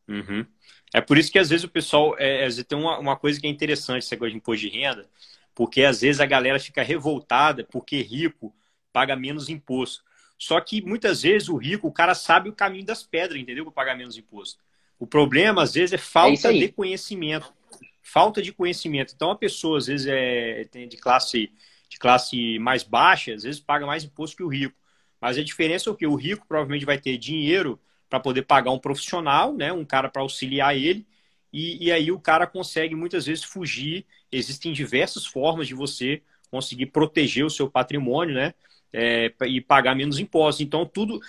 [0.07, 0.45] Uhum.
[0.93, 2.15] É por isso que às vezes o pessoal.
[2.19, 5.07] É, tem uma, uma coisa que é interessante, essa coisa de imposto de renda
[5.55, 8.53] porque às vezes a galera fica revoltada porque rico
[8.91, 10.03] paga menos imposto.
[10.37, 13.63] Só que muitas vezes o rico, o cara sabe o caminho das pedras, entendeu?
[13.65, 14.61] Para pagar menos imposto.
[14.99, 17.53] O problema, às vezes, é falta é de conhecimento.
[18.01, 19.13] Falta de conhecimento.
[19.15, 21.51] Então, a pessoa, às vezes, é de classe,
[21.93, 24.75] de classe mais baixa, às vezes paga mais imposto que o rico.
[25.21, 26.07] Mas a diferença é o que?
[26.07, 27.79] O rico provavelmente vai ter dinheiro
[28.09, 29.71] para poder pagar um profissional, né?
[29.71, 31.05] um cara para auxiliar ele,
[31.51, 34.05] e, e aí o cara consegue muitas vezes fugir.
[34.31, 38.55] Existem diversas formas de você conseguir proteger o seu patrimônio, né?
[38.91, 40.61] É, e pagar menos impostos.
[40.61, 41.19] Então, tudo,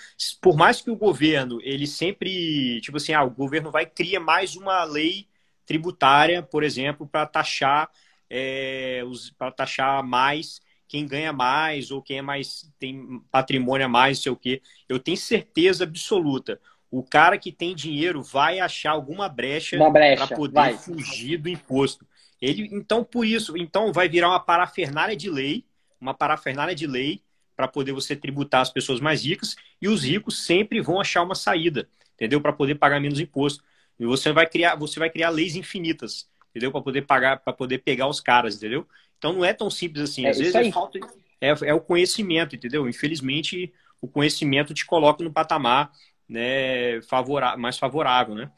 [0.41, 4.55] por mais que o governo, ele sempre, tipo assim, ah, o governo vai criar mais
[4.55, 5.27] uma lei
[5.65, 7.89] tributária, por exemplo, para taxar,
[8.37, 9.01] é,
[9.37, 14.23] para taxar mais quem ganha mais ou quem é mais tem patrimônio a mais, não
[14.23, 14.61] sei o quê.
[14.87, 16.59] Eu tenho certeza absoluta.
[16.91, 20.73] O cara que tem dinheiro vai achar alguma brecha, brecha para poder vai.
[20.77, 22.05] fugir do imposto.
[22.41, 25.65] Ele, então, por isso, então vai virar uma parafernália de lei,
[25.99, 27.21] uma parafernália de lei
[27.55, 31.35] para poder você tributar as pessoas mais ricas e os ricos sempre vão achar uma
[31.35, 32.41] saída, entendeu?
[32.41, 33.63] Para poder pagar menos imposto.
[33.97, 36.71] E você vai criar, você vai criar leis infinitas, entendeu?
[36.71, 38.87] Para poder pagar, para poder pegar os caras, entendeu?
[39.17, 40.25] Então não é tão simples assim.
[40.25, 40.97] É Às vezes é, falta,
[41.41, 42.87] é, é, o conhecimento, entendeu?
[42.87, 45.91] Infelizmente, o conhecimento te coloca no patamar
[46.27, 48.49] né, favorável, mais favorável, né?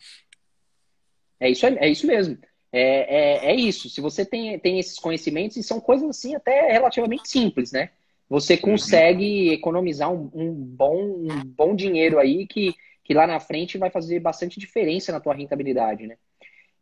[1.40, 2.38] É isso, é isso mesmo.
[2.72, 3.90] É, é, é isso.
[3.90, 7.90] Se você tem, tem esses conhecimentos, e são coisas assim até relativamente simples, né?
[8.30, 8.62] Você uhum.
[8.62, 13.90] consegue economizar um, um, bom, um bom dinheiro aí que, que lá na frente vai
[13.90, 16.18] fazer bastante diferença na tua rentabilidade, né?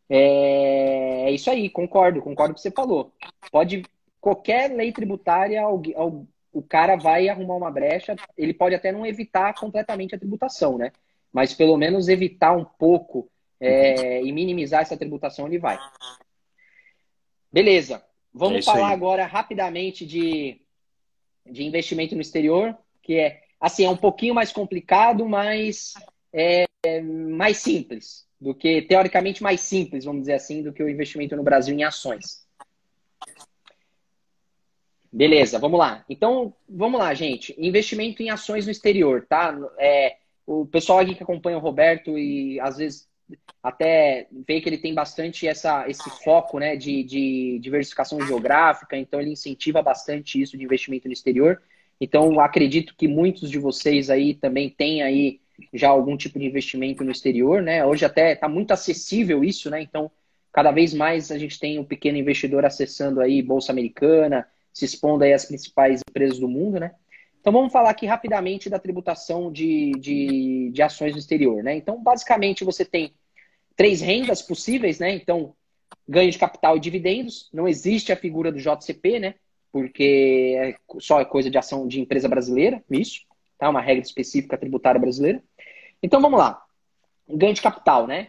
[0.08, 0.95] É,
[1.26, 3.12] é isso aí, concordo, concordo com o que você falou.
[3.50, 3.84] Pode,
[4.20, 10.14] qualquer lei tributária, o cara vai arrumar uma brecha, ele pode até não evitar completamente
[10.14, 10.92] a tributação, né?
[11.32, 15.76] Mas pelo menos evitar um pouco é, e minimizar essa tributação ele vai.
[17.52, 18.04] Beleza.
[18.32, 18.94] Vamos é falar aí.
[18.94, 20.60] agora rapidamente de,
[21.44, 25.94] de investimento no exterior, que é assim, é um pouquinho mais complicado, mas
[26.32, 26.66] é
[27.00, 31.42] mais simples do que, teoricamente, mais simples, vamos dizer assim, do que o investimento no
[31.42, 32.46] Brasil em ações.
[35.12, 36.04] Beleza, vamos lá.
[36.10, 37.54] Então, vamos lá, gente.
[37.56, 39.58] Investimento em ações no exterior, tá?
[39.78, 43.08] É, o pessoal aqui que acompanha o Roberto e às vezes
[43.62, 49.20] até vê que ele tem bastante essa, esse foco né, de, de diversificação geográfica, então
[49.20, 51.60] ele incentiva bastante isso de investimento no exterior.
[52.00, 55.40] Então, acredito que muitos de vocês aí também têm aí
[55.72, 57.84] já algum tipo de investimento no exterior, né?
[57.84, 59.80] Hoje até está muito acessível isso, né?
[59.80, 60.10] Então,
[60.52, 65.24] cada vez mais a gente tem um pequeno investidor acessando aí Bolsa Americana, se expondo
[65.24, 66.92] aí às principais empresas do mundo, né?
[67.40, 71.76] Então, vamos falar aqui rapidamente da tributação de, de, de ações no exterior, né?
[71.76, 73.14] Então, basicamente, você tem
[73.76, 75.14] três rendas possíveis, né?
[75.14, 75.54] Então,
[76.08, 77.48] ganho de capital e dividendos.
[77.52, 79.34] Não existe a figura do JCP, né?
[79.70, 83.26] Porque é só é coisa de ação de empresa brasileira, isso
[83.58, 83.68] tá?
[83.68, 85.42] Uma regra específica tributária brasileira.
[86.02, 86.62] Então vamos lá.
[87.28, 88.28] Ganho de capital, né?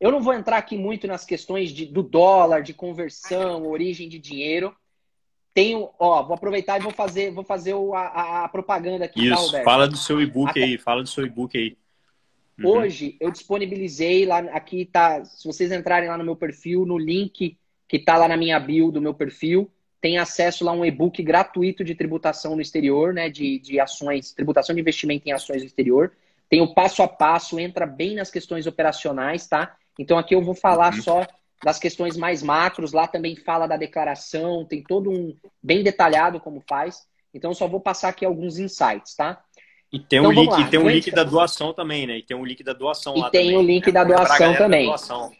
[0.00, 4.18] Eu não vou entrar aqui muito nas questões de, do dólar, de conversão, origem de
[4.18, 4.74] dinheiro.
[5.54, 9.28] Tenho, ó, vou aproveitar e vou fazer, vou fazer o, a, a, propaganda aqui.
[9.28, 10.64] Tá, Isso, tá, fala do seu e-book Até...
[10.64, 11.76] aí, fala do seu e-book aí.
[12.58, 12.70] Uhum.
[12.70, 17.56] Hoje eu disponibilizei lá, aqui tá, se vocês entrarem lá no meu perfil, no link
[17.88, 19.70] que tá lá na minha bio do meu perfil,
[20.04, 23.30] tem acesso lá a um e-book gratuito de tributação no exterior, né?
[23.30, 26.12] De, de ações, tributação de investimento em ações no exterior.
[26.46, 29.74] Tem o passo a passo, entra bem nas questões operacionais, tá?
[29.98, 31.00] Então aqui eu vou falar uhum.
[31.00, 31.26] só
[31.64, 36.62] das questões mais macros, lá também fala da declaração, tem todo um bem detalhado como
[36.68, 37.06] faz.
[37.32, 39.42] Então eu só vou passar aqui alguns insights, tá?
[39.90, 42.18] E tem então, um link, e tem um link da doação também, né?
[42.18, 43.58] E tem um link da doação e lá tem também.
[43.58, 44.84] o link da doação também.
[44.84, 45.32] Da doação.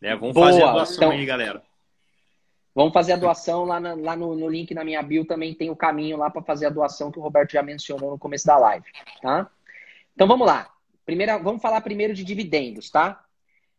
[0.00, 0.14] Né?
[0.14, 0.46] Vamos Boa.
[0.46, 1.65] fazer a doação então, aí, galera.
[2.76, 5.70] Vamos fazer a doação lá, na, lá no, no, link na minha bio também tem
[5.70, 8.58] o caminho lá para fazer a doação que o Roberto já mencionou no começo da
[8.58, 8.84] live,
[9.22, 9.50] tá?
[10.14, 10.70] Então vamos lá.
[11.06, 13.24] Primeira, vamos falar primeiro de dividendos, tá?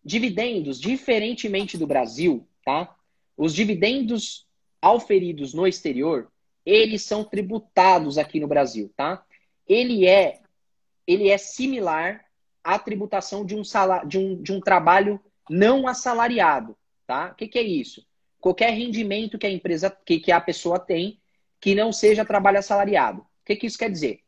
[0.03, 2.95] Dividendos, diferentemente do Brasil, tá?
[3.37, 4.47] Os dividendos
[4.81, 6.31] auferidos no exterior,
[6.65, 9.23] eles são tributados aqui no Brasil, tá?
[9.67, 10.41] Ele é
[11.05, 12.25] ele é similar
[12.63, 17.29] à tributação de um, salário, de um, de um trabalho não assalariado, tá?
[17.31, 18.06] O que, que é isso?
[18.39, 21.19] Qualquer rendimento que a empresa, que, que a pessoa tem,
[21.59, 23.21] que não seja trabalho assalariado.
[23.21, 24.21] O que, que isso quer dizer?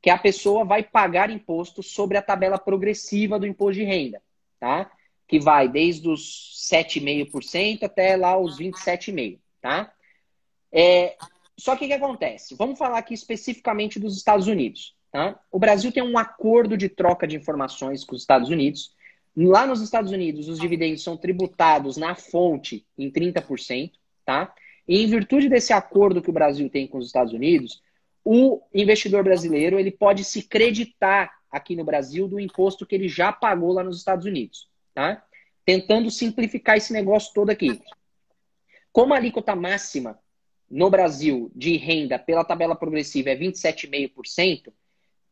[0.00, 4.22] Que a pessoa vai pagar imposto sobre a tabela progressiva do imposto de renda,
[4.60, 4.90] tá?
[5.26, 9.92] Que vai desde os 7,5% até lá os 27,5%, tá?
[10.70, 11.16] É,
[11.56, 12.54] só que o que acontece?
[12.54, 14.94] Vamos falar aqui especificamente dos Estados Unidos.
[15.10, 15.40] Tá?
[15.50, 18.94] O Brasil tem um acordo de troca de informações com os Estados Unidos
[19.36, 23.92] Lá nos Estados Unidos, os dividendos são tributados na fonte em 30%,
[24.24, 24.54] tá?
[24.88, 27.82] E em virtude desse acordo que o Brasil tem com os Estados Unidos,
[28.24, 33.30] o investidor brasileiro ele pode se creditar aqui no Brasil do imposto que ele já
[33.30, 35.22] pagou lá nos Estados Unidos, tá?
[35.64, 37.78] Tentando simplificar esse negócio todo aqui.
[38.90, 40.18] Como a alíquota máxima
[40.70, 44.72] no Brasil de renda pela tabela progressiva é 27,5%,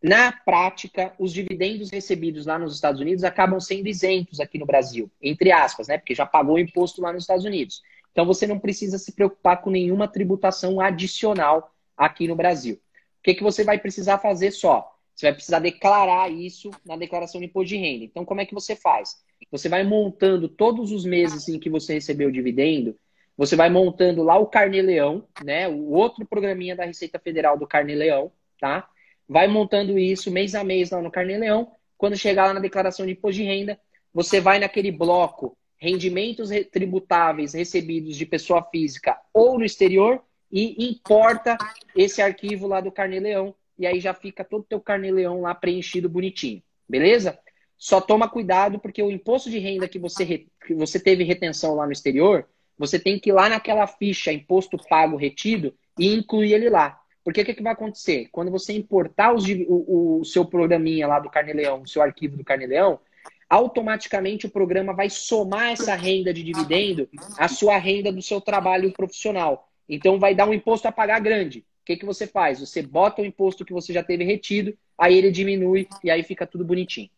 [0.05, 5.11] na prática, os dividendos recebidos lá nos Estados Unidos acabam sendo isentos aqui no Brasil,
[5.22, 5.96] entre aspas, né?
[5.96, 7.80] Porque já pagou o imposto lá nos Estados Unidos.
[8.12, 12.74] Então você não precisa se preocupar com nenhuma tributação adicional aqui no Brasil.
[12.74, 14.94] O que, que você vai precisar fazer só?
[15.14, 18.05] Você vai precisar declarar isso na declaração de imposto de renda.
[18.05, 19.16] Então, como é que você faz?
[19.50, 22.94] Você vai montando todos os meses em que você recebeu o dividendo,
[23.38, 25.66] você vai montando lá o Carnê-Leão, né?
[25.66, 28.30] O outro programinha da Receita Federal do Carnê-Leão,
[28.61, 28.86] tá?
[29.28, 31.72] Vai montando isso mês a mês lá no Carnê-Leão.
[31.96, 33.78] Quando chegar lá na declaração de imposto de renda,
[34.12, 41.58] você vai naquele bloco rendimentos tributáveis recebidos de pessoa física ou no exterior e importa
[41.94, 46.08] esse arquivo lá do Carnê-Leão e aí já fica todo o teu Carnê-Leão lá preenchido
[46.08, 47.38] bonitinho, beleza?
[47.76, 51.86] Só toma cuidado porque o imposto de renda que você, que você teve retenção lá
[51.86, 52.48] no exterior,
[52.78, 57.00] você tem que ir lá naquela ficha imposto pago retido e incluir ele lá.
[57.24, 58.28] Porque o que, que, vai acontecer?
[58.30, 62.44] Quando você importar os, o, o, seu programinha lá do Carneleão, o seu arquivo do
[62.44, 63.00] Carneleão,
[63.48, 67.08] automaticamente o programa vai somar essa renda de dividendo
[67.38, 69.70] à sua renda do seu trabalho profissional.
[69.88, 71.60] Então vai dar um imposto a pagar grande.
[71.60, 72.60] O que, que você faz?
[72.60, 76.46] Você bota o imposto que você já teve retido, aí ele diminui e aí fica
[76.46, 77.08] tudo bonitinho.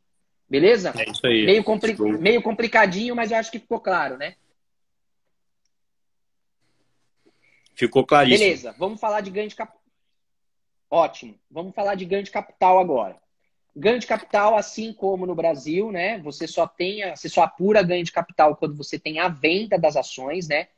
[0.49, 0.93] Beleza?
[0.97, 1.45] É isso aí.
[1.45, 4.37] Meio, compli meio complicadinho, mas eu acho que ficou claro, né?
[7.75, 8.45] Ficou claríssimo.
[8.45, 9.86] Beleza, vamos falar de ganho de capital.
[10.97, 11.35] Ótimo.
[11.51, 13.19] Vamos falar de ganho de capital agora.
[13.77, 16.19] Ganho de capital, assim como no Brasil, né?
[16.21, 19.95] Você só tem, você só apura ganho de capital quando você tem a venda das
[19.95, 20.69] ações, né?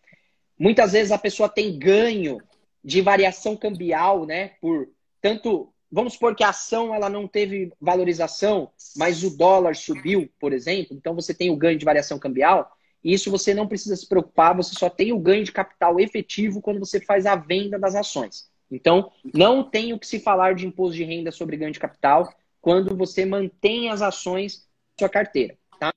[0.59, 2.43] Muitas vezes a pessoa tem ganho
[2.83, 4.55] de variação cambial, né?
[4.61, 4.89] Por
[5.21, 10.53] tanto, vamos supor que a ação ela não teve valorização, mas o dólar subiu, por
[10.53, 10.97] exemplo.
[10.97, 12.77] Então você tem o ganho de variação cambial.
[13.05, 16.61] E isso você não precisa se preocupar, você só tem o ganho de capital efetivo
[16.61, 18.51] quando você faz a venda das ações.
[18.71, 22.33] Então, não tem o que se falar de imposto de renda sobre ganho de capital
[22.61, 25.57] quando você mantém as ações na sua carteira.
[25.79, 25.93] Tá?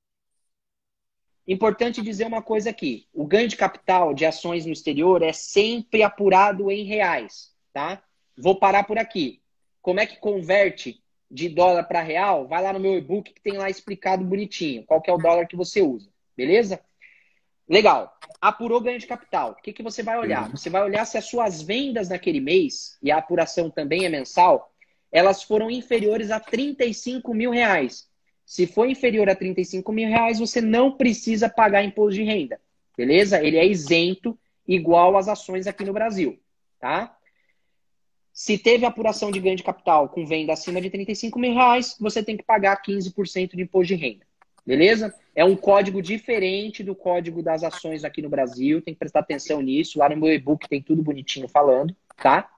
[1.47, 6.03] Importante dizer uma coisa aqui: o ganho de capital de ações no exterior é sempre
[6.03, 7.53] apurado em reais.
[7.73, 8.01] Tá?
[8.37, 9.41] Vou parar por aqui.
[9.81, 12.47] Como é que converte de dólar para real?
[12.47, 15.55] Vai lá no meu e-book que tem lá explicado bonitinho qual é o dólar que
[15.55, 16.09] você usa.
[16.37, 16.79] Beleza?
[17.71, 18.13] Legal.
[18.41, 19.51] Apurou ganho de capital.
[19.51, 20.49] O que, que você vai olhar?
[20.49, 20.57] Uhum.
[20.57, 24.73] Você vai olhar se as suas vendas naquele mês, e a apuração também é mensal,
[25.09, 28.09] elas foram inferiores a 35 mil reais.
[28.45, 32.59] Se for inferior a 35 mil reais, você não precisa pagar imposto de renda.
[32.97, 33.41] Beleza?
[33.41, 36.37] Ele é isento, igual às ações aqui no Brasil.
[36.77, 37.15] Tá?
[38.33, 42.21] Se teve apuração de ganho de capital com venda acima de 35 mil reais, você
[42.21, 44.25] tem que pagar 15% de imposto de renda.
[44.65, 45.13] Beleza?
[45.35, 48.81] É um código diferente do código das ações aqui no Brasil.
[48.81, 49.99] Tem que prestar atenção nisso.
[49.99, 52.49] Lá no meu e-book tem tudo bonitinho falando, tá?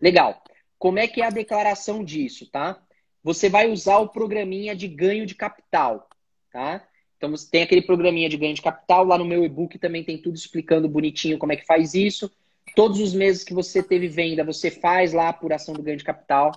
[0.00, 0.42] Legal.
[0.78, 2.80] Como é que é a declaração disso, tá?
[3.22, 6.08] Você vai usar o programinha de ganho de capital,
[6.52, 6.86] tá?
[7.16, 9.04] Então você tem aquele programinha de ganho de capital.
[9.04, 12.30] Lá no meu e-book também tem tudo explicando bonitinho como é que faz isso.
[12.76, 16.04] Todos os meses que você teve venda, você faz lá a apuração do ganho de
[16.04, 16.52] capital.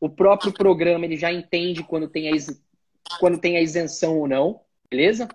[0.00, 2.32] O próprio programa ele já entende quando tem a
[3.18, 5.28] quando tem a isenção ou não, beleza?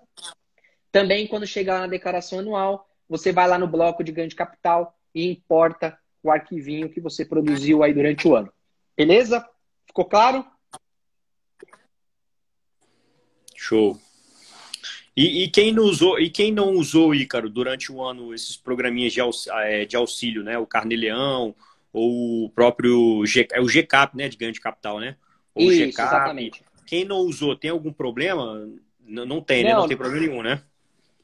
[0.90, 4.96] Também, quando chegar na declaração anual, você vai lá no bloco de ganho de capital
[5.14, 8.52] e importa o arquivinho que você produziu aí durante o ano.
[8.96, 9.46] Beleza?
[9.86, 10.46] Ficou claro?
[13.56, 13.98] Show.
[15.16, 19.12] E, e, quem não usou, e quem não usou, Ícaro, durante o ano, esses programinhas
[19.12, 20.56] de, auxílio, é, de auxílio né?
[20.58, 21.54] O Carneleão,
[21.92, 24.28] ou o próprio G, é o GCAP, né?
[24.28, 25.16] De ganho de capital, né?
[25.54, 26.64] Ou Isso, GCAP, exatamente.
[26.92, 28.68] Quem não usou, tem algum problema?
[29.00, 29.72] Não, não tem, né?
[29.72, 30.62] Não, não tem problema nenhum, né?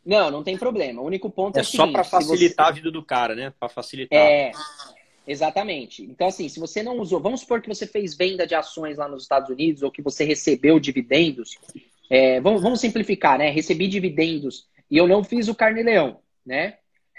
[0.02, 1.02] Não, não tem problema.
[1.02, 2.72] O único ponto é, é só para facilitar você...
[2.72, 3.52] a vida do cara, né?
[3.60, 4.18] Para facilitar.
[4.18, 4.50] É,
[5.26, 6.02] exatamente.
[6.02, 9.06] Então, assim, se você não usou, vamos supor que você fez venda de ações lá
[9.06, 11.58] nos Estados Unidos ou que você recebeu dividendos.
[12.08, 13.50] É, vamos, vamos simplificar, né?
[13.50, 16.78] Recebi dividendos e eu não fiz o carne-leão, né?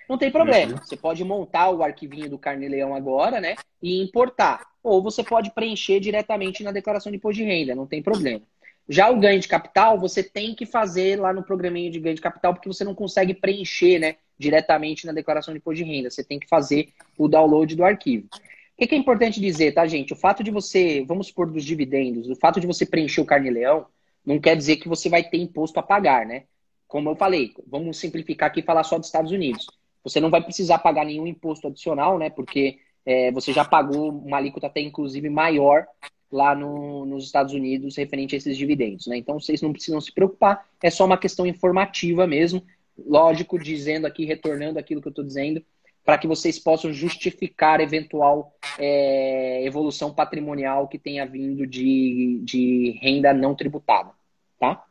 [0.09, 0.73] Não tem problema.
[0.73, 0.79] Uhum.
[0.83, 3.55] Você pode montar o arquivinho do carne-leão agora, né?
[3.79, 4.65] E importar.
[4.81, 8.41] Ou você pode preencher diretamente na declaração de imposto de renda, não tem problema.
[8.87, 12.21] Já o ganho de capital, você tem que fazer lá no programinha de ganho de
[12.21, 16.09] capital, porque você não consegue preencher né, diretamente na declaração de imposto de renda.
[16.09, 18.27] Você tem que fazer o download do arquivo.
[18.75, 20.13] O que é importante dizer, tá, gente?
[20.13, 23.85] O fato de você, vamos supor, dos dividendos, o fato de você preencher o carne-leão,
[24.25, 26.45] não quer dizer que você vai ter imposto a pagar, né?
[26.87, 29.67] Como eu falei, vamos simplificar aqui e falar só dos Estados Unidos.
[30.03, 32.29] Você não vai precisar pagar nenhum imposto adicional, né?
[32.29, 35.85] Porque é, você já pagou uma alíquota até inclusive maior
[36.31, 39.07] lá no, nos Estados Unidos referente a esses dividendos.
[39.07, 39.17] Né?
[39.17, 42.63] Então vocês não precisam se preocupar, é só uma questão informativa mesmo,
[42.97, 45.63] lógico, dizendo aqui, retornando aquilo que eu estou dizendo,
[46.05, 53.33] para que vocês possam justificar eventual é, evolução patrimonial que tenha vindo de, de renda
[53.33, 54.11] não tributada,
[54.59, 54.83] tá?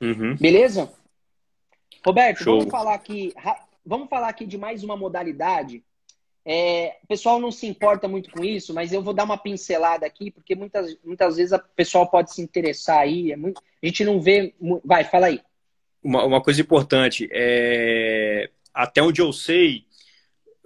[0.00, 0.36] Uhum.
[0.36, 0.92] Beleza?
[2.04, 2.58] Roberto, Show.
[2.58, 3.32] vamos falar aqui,
[3.84, 5.82] vamos falar aqui de mais uma modalidade.
[6.44, 10.04] É, o pessoal não se importa muito com isso, mas eu vou dar uma pincelada
[10.04, 13.30] aqui, porque muitas, muitas vezes o pessoal pode se interessar aí.
[13.30, 14.52] É muito, a gente não vê.
[14.84, 15.40] Vai, fala aí.
[16.02, 19.84] Uma, uma coisa importante, é, até onde eu sei,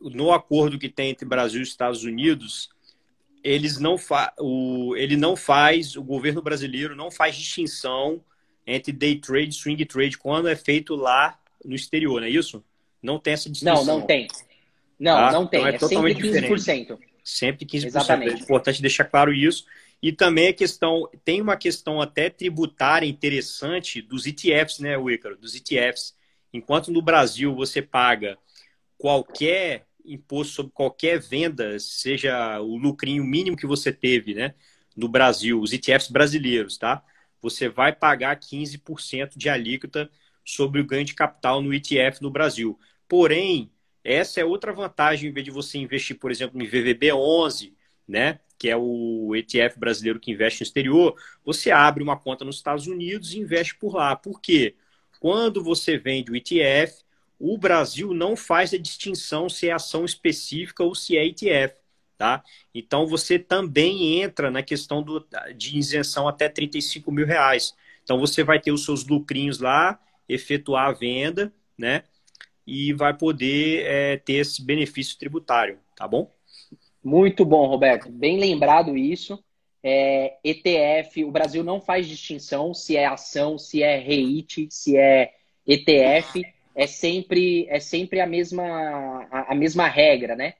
[0.01, 2.71] no acordo que tem entre Brasil e Estados Unidos,
[3.45, 8.25] eles não fa o, ele não faz, o governo brasileiro não faz distinção
[8.67, 12.65] entre day trade e swing trade quando é feito lá no exterior, não é isso?
[13.03, 13.85] Não tem essa distinção.
[13.85, 14.27] Não, não tem.
[14.99, 15.33] Não, tá?
[15.33, 15.61] não tem.
[15.61, 16.59] Então é, é totalmente sempre 15%.
[16.59, 16.99] Diferente.
[17.23, 17.87] Sempre 15%.
[17.87, 18.41] Exatamente.
[18.41, 19.65] É importante deixar claro isso.
[20.03, 25.37] E também a questão, tem uma questão até tributária interessante dos ETFs, né, Wicaro?
[25.37, 26.15] Dos ETFs.
[26.53, 28.39] Enquanto no Brasil você paga
[28.99, 34.55] qualquer imposto sobre qualquer venda, seja o lucrinho mínimo que você teve, né,
[34.97, 37.03] no Brasil, os ETFs brasileiros, tá?
[37.47, 40.11] Você vai pagar 15% de alíquota
[40.45, 42.77] sobre o ganho de capital no ETF no Brasil.
[43.07, 43.71] Porém,
[44.03, 47.73] essa é outra vantagem, em vez de você investir, por exemplo, em VVB11,
[48.07, 52.57] né, que é o ETF brasileiro que investe no exterior, você abre uma conta nos
[52.57, 54.17] Estados Unidos e investe por lá.
[54.17, 54.75] Por quê?
[55.21, 57.05] Quando você vende o ETF,
[57.39, 61.79] o Brasil não faz a distinção se é ação específica ou se é ETF.
[62.17, 62.43] Tá?
[62.75, 67.75] Então você também entra na questão do, de isenção até 35 mil reais.
[68.03, 72.05] Então você vai ter os seus lucrinhos lá, efetuar a venda, né?
[72.67, 76.33] E vai poder é, ter esse benefício tributário, tá bom?
[77.05, 78.11] Muito bom, Roberto.
[78.11, 79.43] Bem lembrado isso.
[79.83, 85.33] É, ETF, o Brasil não faz distinção se é ação, se é REIT, se é
[85.67, 86.43] ETF.
[86.75, 88.65] É sempre, é sempre a, mesma,
[89.31, 90.55] a, a mesma regra, né?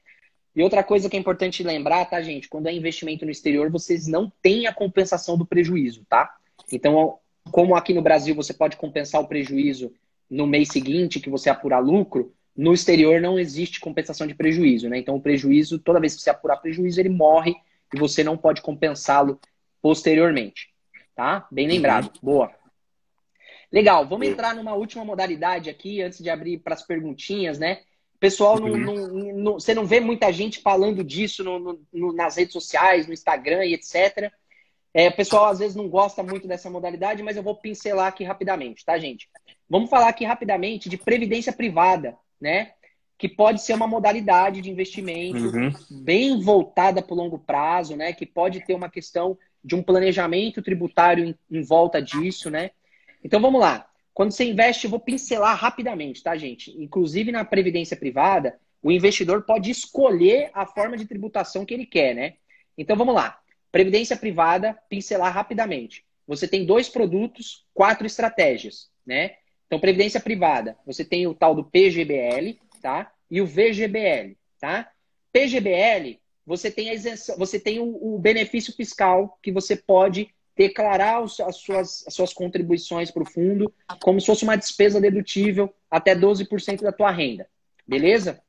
[0.57, 2.49] E outra coisa que é importante lembrar, tá, gente?
[2.49, 6.35] Quando é investimento no exterior, vocês não têm a compensação do prejuízo, tá?
[6.73, 7.19] Então,
[7.53, 9.93] como aqui no Brasil você pode compensar o prejuízo
[10.31, 14.99] no mês seguinte que você apurar lucro, no exterior não existe compensação de prejuízo, né?
[14.99, 17.55] Então o prejuízo, toda vez que você apurar prejuízo, ele morre
[17.95, 19.39] e você não pode compensá-lo
[19.83, 20.71] posteriormente,
[21.15, 21.47] tá?
[21.51, 22.07] Bem lembrado.
[22.07, 22.21] Uhum.
[22.23, 22.51] Boa.
[23.71, 27.83] Legal, vamos entrar numa última modalidade aqui, antes de abrir para as perguntinhas, né?
[28.19, 28.77] Pessoal, uhum.
[28.77, 28.95] não,
[29.35, 33.65] não, você não vê muita gente falando disso no, no, nas redes sociais, no Instagram
[33.65, 34.33] e etc.
[34.95, 38.25] É, o pessoal às vezes não gosta muito dessa modalidade, mas eu vou pincelar aqui
[38.25, 39.29] rapidamente, tá, gente?
[39.69, 42.73] Vamos falar aqui rapidamente de previdência privada né?
[43.19, 45.73] Que pode ser uma modalidade de investimento uhum.
[45.91, 48.13] bem voltada para o longo prazo, né?
[48.13, 52.71] Que pode ter uma questão de um planejamento tributário em, em volta disso, né?
[53.25, 53.89] Então vamos lá.
[54.17, 56.71] Quando você investe, eu vou pincelar rapidamente, tá, gente?
[56.83, 62.15] Inclusive na previdência privada, o investidor pode escolher a forma de tributação que ele quer,
[62.15, 62.33] né?
[62.79, 63.39] Então vamos lá.
[63.71, 66.03] Previdência privada, pincelar rapidamente.
[66.27, 69.37] Você tem dois produtos, quatro estratégias, né?
[69.67, 73.13] Então, previdência privada, você tem o tal do PGBL, tá?
[73.31, 74.91] E o VGBL, tá?
[75.31, 81.23] PGBL, você tem a isenção, você tem o, o benefício fiscal que você pode declarar
[81.23, 86.17] as, suas, as suas contribuições para o fundo como se fosse uma despesa dedutível até
[86.17, 87.47] 12% da tua renda.
[87.87, 88.41] Beleza?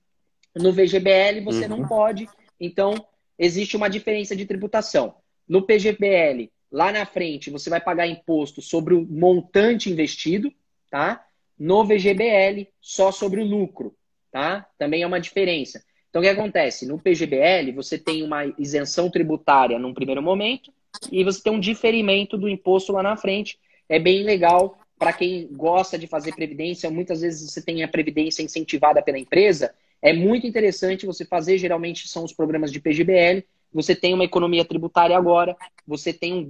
[0.56, 1.78] No VGBL você uhum.
[1.78, 2.28] não pode,
[2.60, 3.06] então
[3.38, 5.16] existe uma diferença de tributação.
[5.48, 10.52] No PGBL, lá na frente, você vai pagar imposto sobre o montante investido,
[10.90, 11.24] tá?
[11.60, 13.96] No VGBL, só sobre o lucro,
[14.32, 14.68] tá?
[14.78, 15.84] Também é uma diferença.
[16.10, 16.86] Então, o que acontece?
[16.86, 20.72] No PGBL, você tem uma isenção tributária num primeiro momento
[21.12, 23.60] e você tem um diferimento do imposto lá na frente.
[23.88, 26.90] É bem legal para quem gosta de fazer previdência.
[26.90, 29.74] Muitas vezes você tem a previdência incentivada pela empresa.
[30.02, 33.44] É muito interessante você fazer, geralmente são os programas de PGBL.
[33.74, 36.50] Você tem uma economia tributária agora, você tem um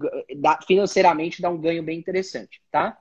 [0.65, 2.97] financeiramente dá um ganho bem interessante, tá?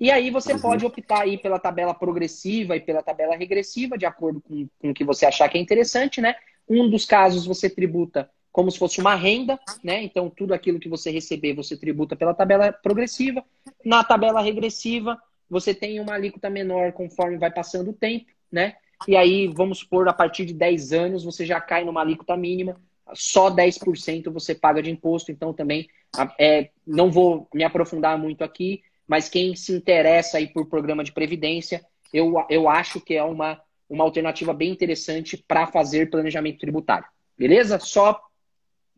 [0.00, 0.60] E aí você uhum.
[0.60, 4.94] pode optar aí pela tabela progressiva e pela tabela regressiva, de acordo com, com o
[4.94, 6.34] que você achar que é interessante, né?
[6.68, 10.02] Um dos casos você tributa como se fosse uma renda, né?
[10.02, 13.44] Então tudo aquilo que você receber você tributa pela tabela progressiva.
[13.84, 15.16] Na tabela regressiva,
[15.48, 18.74] você tem uma alíquota menor conforme vai passando o tempo, né?
[19.06, 22.74] E aí, vamos supor, a partir de 10 anos, você já cai numa alíquota mínima,
[23.14, 25.88] só 10% você paga de imposto, então também
[26.36, 31.12] é, não vou me aprofundar muito aqui, mas quem se interessa aí por programa de
[31.12, 31.80] previdência,
[32.12, 37.06] eu, eu acho que é uma, uma alternativa bem interessante para fazer planejamento tributário.
[37.38, 37.78] Beleza?
[37.78, 38.20] Só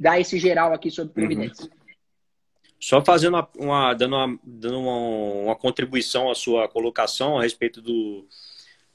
[0.00, 1.66] dar esse geral aqui sobre previdência.
[1.66, 1.80] Uhum.
[2.80, 4.96] Só fazendo uma, uma dando, uma, dando uma,
[5.44, 8.26] uma, contribuição à sua colocação a respeito do,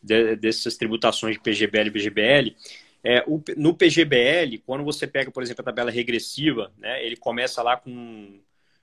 [0.01, 2.55] de, dessas tributações de PGBL e BGBL.
[3.03, 7.61] É, o, no PGBL, quando você pega, por exemplo, a tabela regressiva, né, ele começa
[7.61, 8.39] lá com.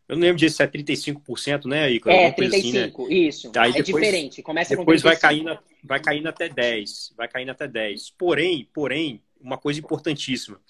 [0.08, 2.08] Eu não lembro disso, se é 35%, né, Ico?
[2.08, 2.92] É, 35%, assim, né?
[3.08, 3.52] isso.
[3.56, 4.42] Aí é depois, diferente.
[4.42, 7.14] Começa depois vai caindo, vai caindo até 10%.
[7.16, 8.12] Vai caindo até 10%.
[8.16, 10.60] Porém, porém, uma coisa importantíssima.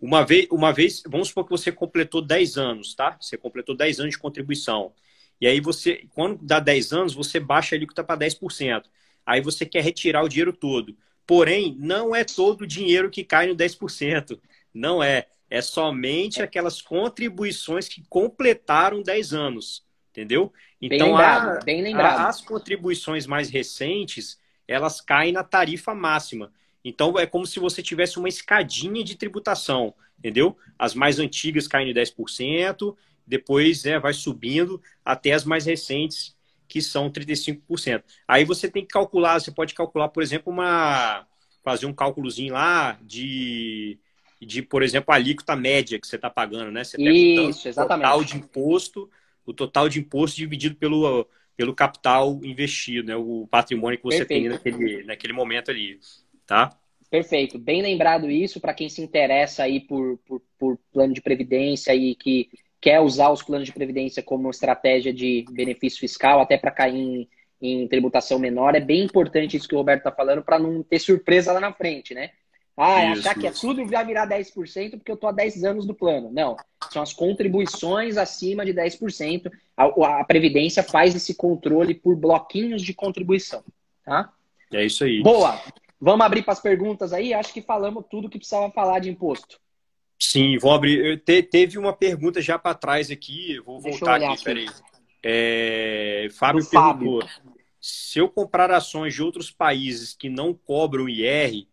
[0.00, 3.16] Uma vez, uma vez, vamos supor que você completou 10 anos, tá?
[3.20, 4.92] Você completou 10 anos de contribuição.
[5.40, 8.84] E aí você, quando dá 10 anos, você baixa a alíquota para 10%.
[9.26, 10.96] Aí você quer retirar o dinheiro todo.
[11.26, 14.40] Porém, não é todo o dinheiro que cai no 10%.
[14.72, 15.26] Não é.
[15.48, 19.84] É somente aquelas contribuições que completaram 10 anos.
[20.10, 20.52] Entendeu?
[20.80, 22.26] Então, bem lembrado, a, bem lembrado.
[22.26, 26.52] as contribuições mais recentes, elas caem na tarifa máxima.
[26.84, 30.56] Então é como se você tivesse uma escadinha de tributação, entendeu?
[30.78, 36.80] As mais antigas caem em 10%, depois é, vai subindo até as mais recentes, que
[36.80, 38.02] são 35%.
[38.26, 41.26] Aí você tem que calcular, você pode calcular, por exemplo, uma
[41.62, 43.98] fazer um cálculozinho lá de,
[44.40, 46.84] de por exemplo, a alíquota média que você está pagando, né?
[46.84, 49.10] Você pega Isso, o total de imposto,
[49.44, 53.16] o total de imposto dividido pelo, pelo capital investido, né?
[53.16, 54.40] O patrimônio que você Perfeito.
[54.40, 55.98] tem naquele, naquele momento ali
[56.50, 56.76] tá?
[57.08, 57.58] Perfeito.
[57.60, 62.16] Bem lembrado isso para quem se interessa aí por, por, por, plano de previdência e
[62.16, 66.96] que quer usar os planos de previdência como estratégia de benefício fiscal, até para cair
[66.96, 67.28] em,
[67.62, 68.74] em, tributação menor.
[68.74, 71.72] É bem importante isso que o Roberto está falando para não ter surpresa lá na
[71.72, 72.30] frente, né?
[72.76, 75.64] Ah, é isso, achar que é tudo vai virar 10% porque eu estou há 10
[75.64, 76.30] anos do plano.
[76.32, 76.56] Não,
[76.90, 79.52] são as contribuições acima de 10%.
[79.76, 79.84] A,
[80.20, 83.62] a Previdência faz esse controle por bloquinhos de contribuição,
[84.04, 84.32] tá?
[84.72, 85.22] É isso aí.
[85.22, 85.60] Boa.
[86.00, 87.34] Vamos abrir para as perguntas aí?
[87.34, 89.60] Acho que falamos tudo que precisava falar de imposto.
[90.18, 91.20] Sim, vou abrir.
[91.22, 94.66] Te, teve uma pergunta já para trás aqui, vou voltar aqui, aqui, peraí.
[95.22, 97.54] É, Fábio Do perguntou: Fábio.
[97.80, 101.66] se eu comprar ações de outros países que não cobram IR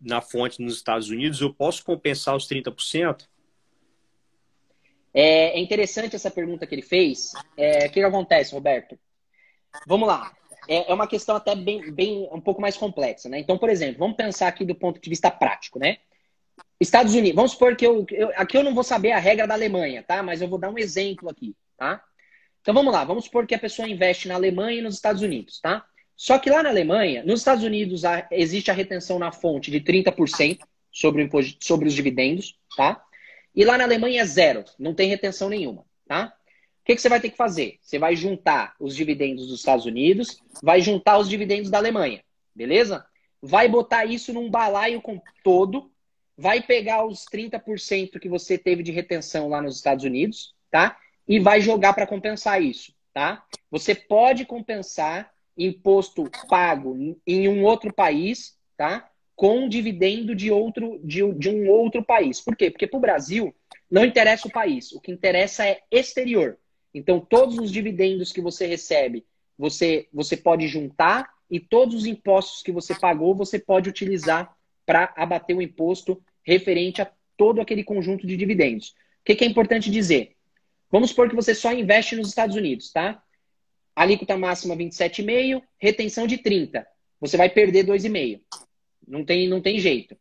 [0.00, 3.26] na fonte nos Estados Unidos, eu posso compensar os 30%?
[5.12, 7.32] É, é interessante essa pergunta que ele fez.
[7.56, 8.98] É, o que, que acontece, Roberto?
[9.86, 10.32] Vamos lá
[10.68, 13.38] é, é uma questão até bem, bem um pouco mais complexa, né?
[13.38, 15.98] Então, por exemplo, vamos pensar aqui do ponto de vista prático, né?
[16.80, 19.54] Estados Unidos, vamos supor que eu, eu, aqui eu não vou saber a regra da
[19.54, 20.22] Alemanha, tá?
[20.22, 22.02] Mas eu vou dar um exemplo aqui, tá?
[22.60, 25.60] Então vamos lá, vamos supor que a pessoa investe na Alemanha e nos Estados Unidos,
[25.60, 25.84] tá?
[26.16, 29.80] Só que lá na Alemanha, nos Estados Unidos a, existe a retenção na fonte de
[29.80, 30.60] 30%
[30.92, 33.04] sobre, o sobre os dividendos, tá?
[33.54, 36.32] E lá na Alemanha é zero, não tem retenção nenhuma, tá?
[36.84, 37.78] O que, que você vai ter que fazer?
[37.80, 42.22] Você vai juntar os dividendos dos Estados Unidos, vai juntar os dividendos da Alemanha,
[42.54, 43.06] beleza?
[43.40, 45.90] Vai botar isso num balaio com todo,
[46.36, 50.98] vai pegar os 30% que você teve de retenção lá nos Estados Unidos, tá?
[51.26, 53.42] E vai jogar para compensar isso, tá?
[53.70, 59.08] Você pode compensar imposto pago em um outro país, tá?
[59.34, 62.42] Com dividendo de outro de, de um outro país.
[62.42, 62.70] Por quê?
[62.70, 63.54] Porque para o Brasil
[63.90, 66.58] não interessa o país, o que interessa é exterior.
[66.94, 69.26] Então, todos os dividendos que você recebe,
[69.58, 75.12] você, você pode juntar e todos os impostos que você pagou, você pode utilizar para
[75.16, 78.90] abater o imposto referente a todo aquele conjunto de dividendos.
[78.90, 80.36] O que, que é importante dizer?
[80.90, 83.22] Vamos supor que você só investe nos Estados Unidos, tá?
[83.96, 86.86] Alíquota máxima 27,5, retenção de 30.
[87.20, 88.40] Você vai perder 2,5.
[89.06, 90.16] Não tem, não tem jeito.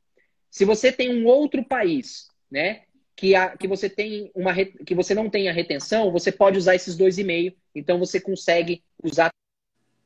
[0.49, 2.84] Se você tem um outro país, né,
[3.16, 6.95] que, a, que você tem uma que você não tenha retenção, você pode usar esses
[6.95, 7.53] dois e meio.
[7.74, 9.32] Então você consegue usar.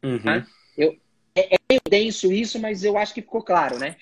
[0.03, 0.19] Uhum.
[0.19, 0.47] Tá?
[0.77, 0.97] Eu,
[1.35, 3.95] é, é meio denso isso, mas eu acho que ficou claro, né?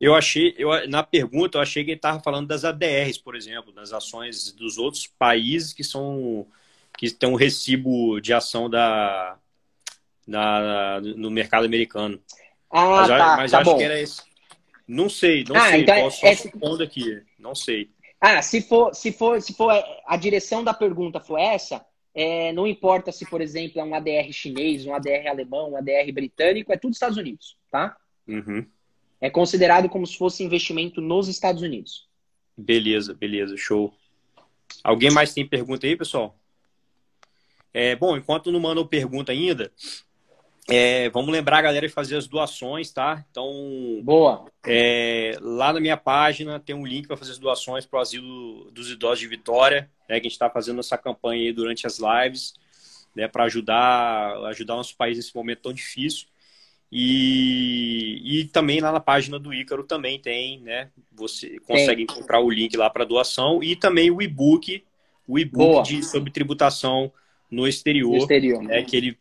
[0.00, 3.70] Eu achei, eu, na pergunta, eu achei que ele estava falando das ADRs, por exemplo,
[3.70, 6.46] das ações dos outros países que são
[6.96, 9.38] que têm um recibo de ação da,
[10.26, 12.20] da no mercado americano.
[12.70, 13.78] Ah, mas, tá, mas tá acho bom.
[13.78, 14.29] que era esse.
[14.90, 15.82] Não sei, não ah, sei.
[15.82, 16.34] Então Posso é...
[16.34, 17.22] supondo aqui.
[17.38, 17.90] Não sei.
[18.20, 19.72] Ah, se for, se for, se for
[20.04, 24.32] a direção da pergunta for essa, é, não importa se, por exemplo, é um ADR
[24.32, 27.96] chinês, um ADR alemão, um ADR britânico, é tudo Estados Unidos, tá?
[28.26, 28.66] Uhum.
[29.20, 32.08] É considerado como se fosse investimento nos Estados Unidos.
[32.58, 33.94] Beleza, beleza, show.
[34.82, 36.36] Alguém mais tem pergunta aí, pessoal?
[37.72, 39.72] É, bom, enquanto não mandam pergunta ainda,
[40.68, 43.24] é, vamos lembrar a galera de fazer as doações, tá?
[43.30, 43.50] Então,
[44.02, 44.44] boa.
[44.66, 48.70] É, lá na minha página tem um link para fazer as doações para o Asilo
[48.70, 51.98] dos Idosos de Vitória, né, que a gente está fazendo essa campanha aí durante as
[51.98, 52.54] lives,
[53.14, 56.26] né, para ajudar ajudar nosso país nesse momento tão difícil.
[56.92, 60.90] E, e também lá na página do Ícaro também tem, né?
[61.12, 62.16] Você consegue tem.
[62.16, 64.82] encontrar o link lá para doação e também o e-book,
[65.26, 67.12] o e-book sobre tributação
[67.48, 68.62] no exterior, no exterior.
[68.62, 69.16] Né, que ele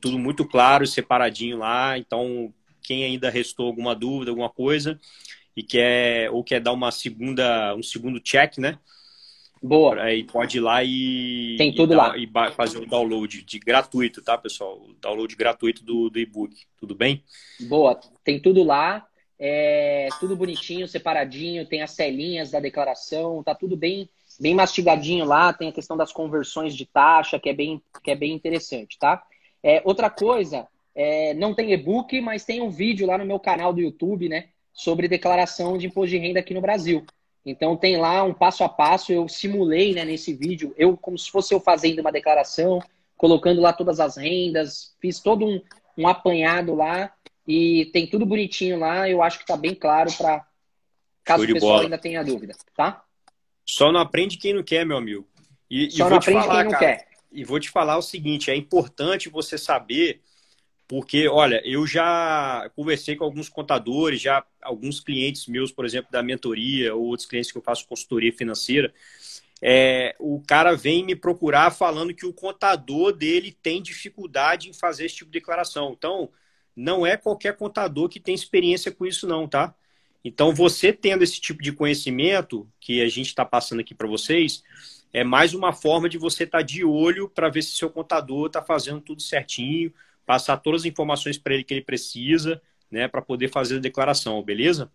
[0.00, 1.96] tudo muito claro, separadinho lá.
[1.98, 2.52] Então,
[2.82, 4.98] quem ainda restou alguma dúvida, alguma coisa,
[5.56, 8.78] e quer ou quer dar uma segunda, um segundo check, né?
[9.62, 10.00] Boa.
[10.00, 12.16] Aí pode ir lá e, Tem tudo e, lá.
[12.16, 14.80] e fazer o download de gratuito, tá, pessoal?
[14.80, 16.54] O download gratuito do, do e-book.
[16.78, 17.22] Tudo bem?
[17.68, 18.00] Boa.
[18.24, 19.06] Tem tudo lá.
[19.42, 24.06] É tudo bonitinho, separadinho, tem as telinhas da declaração, tá tudo bem
[24.38, 28.14] bem mastigadinho lá, tem a questão das conversões de taxa, que é bem, que é
[28.14, 29.22] bem interessante, tá?
[29.62, 33.72] É, outra coisa, é, não tem e-book, mas tem um vídeo lá no meu canal
[33.72, 34.48] do YouTube, né?
[34.72, 37.04] Sobre declaração de imposto de renda aqui no Brasil.
[37.44, 41.30] Então tem lá um passo a passo, eu simulei né, nesse vídeo, eu como se
[41.30, 42.80] fosse eu fazendo uma declaração,
[43.16, 45.60] colocando lá todas as rendas, fiz todo um,
[45.96, 47.12] um apanhado lá
[47.46, 50.46] e tem tudo bonitinho lá, eu acho que está bem claro para
[51.24, 51.82] caso o pessoal bola.
[51.84, 53.02] ainda tenha dúvida, tá?
[53.64, 55.26] Só não aprende quem não quer, meu amigo.
[55.70, 57.08] E, Só e não aprende falar, quem não cara, quer.
[57.32, 60.20] E vou te falar o seguinte, é importante você saber
[60.90, 66.20] porque, olha, eu já conversei com alguns contadores, já alguns clientes meus, por exemplo, da
[66.20, 68.92] mentoria, ou outros clientes que eu faço consultoria financeira.
[69.62, 75.06] É, o cara vem me procurar falando que o contador dele tem dificuldade em fazer
[75.06, 75.94] esse tipo de declaração.
[75.96, 76.28] Então,
[76.74, 79.72] não é qualquer contador que tem experiência com isso, não, tá?
[80.24, 84.64] Então, você tendo esse tipo de conhecimento que a gente está passando aqui para vocês,
[85.12, 88.46] é mais uma forma de você estar tá de olho para ver se seu contador
[88.46, 89.92] está fazendo tudo certinho,
[90.24, 94.42] passar todas as informações para ele que ele precisa, né, para poder fazer a declaração,
[94.42, 94.90] beleza?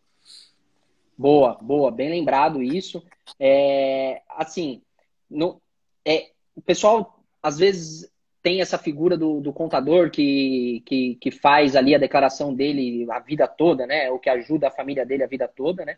[1.18, 3.04] Boa, boa, bem lembrado isso.
[3.40, 4.82] É, assim,
[5.30, 5.62] no,
[6.06, 8.12] é, o pessoal às vezes
[8.42, 13.20] tem essa figura do, do contador que, que, que, faz ali a declaração dele a
[13.20, 14.12] vida toda, né?
[14.12, 15.98] O que ajuda a família dele a vida toda, né?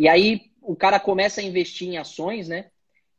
[0.00, 2.70] E aí o cara começa a investir em ações, né?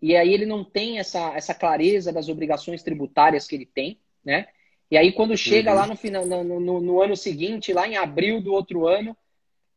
[0.06, 4.46] E aí ele não tem essa, essa clareza das obrigações tributárias que ele tem, né?
[4.92, 5.78] E aí, quando chega uhum.
[5.78, 9.18] lá no, final, no, no, no, ano seguinte, lá em abril do outro ano,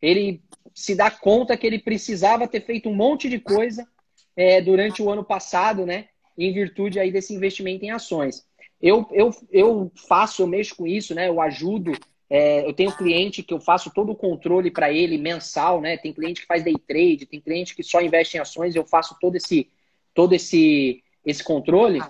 [0.03, 0.43] ele
[0.75, 3.89] se dá conta que ele precisava ter feito um monte de coisa
[4.37, 6.09] é, durante o ano passado, né?
[6.37, 8.45] Em virtude aí desse investimento em ações.
[8.83, 11.27] Eu, eu, eu faço, eu mexo com isso, né?
[11.27, 11.93] Eu ajudo.
[12.29, 15.97] É, eu tenho cliente que eu faço todo o controle para ele mensal, né?
[15.97, 18.77] Tem cliente que faz day trade, tem cliente que só investe em ações.
[18.77, 19.71] Eu faço todo esse,
[20.19, 22.03] todo esse, esse controle.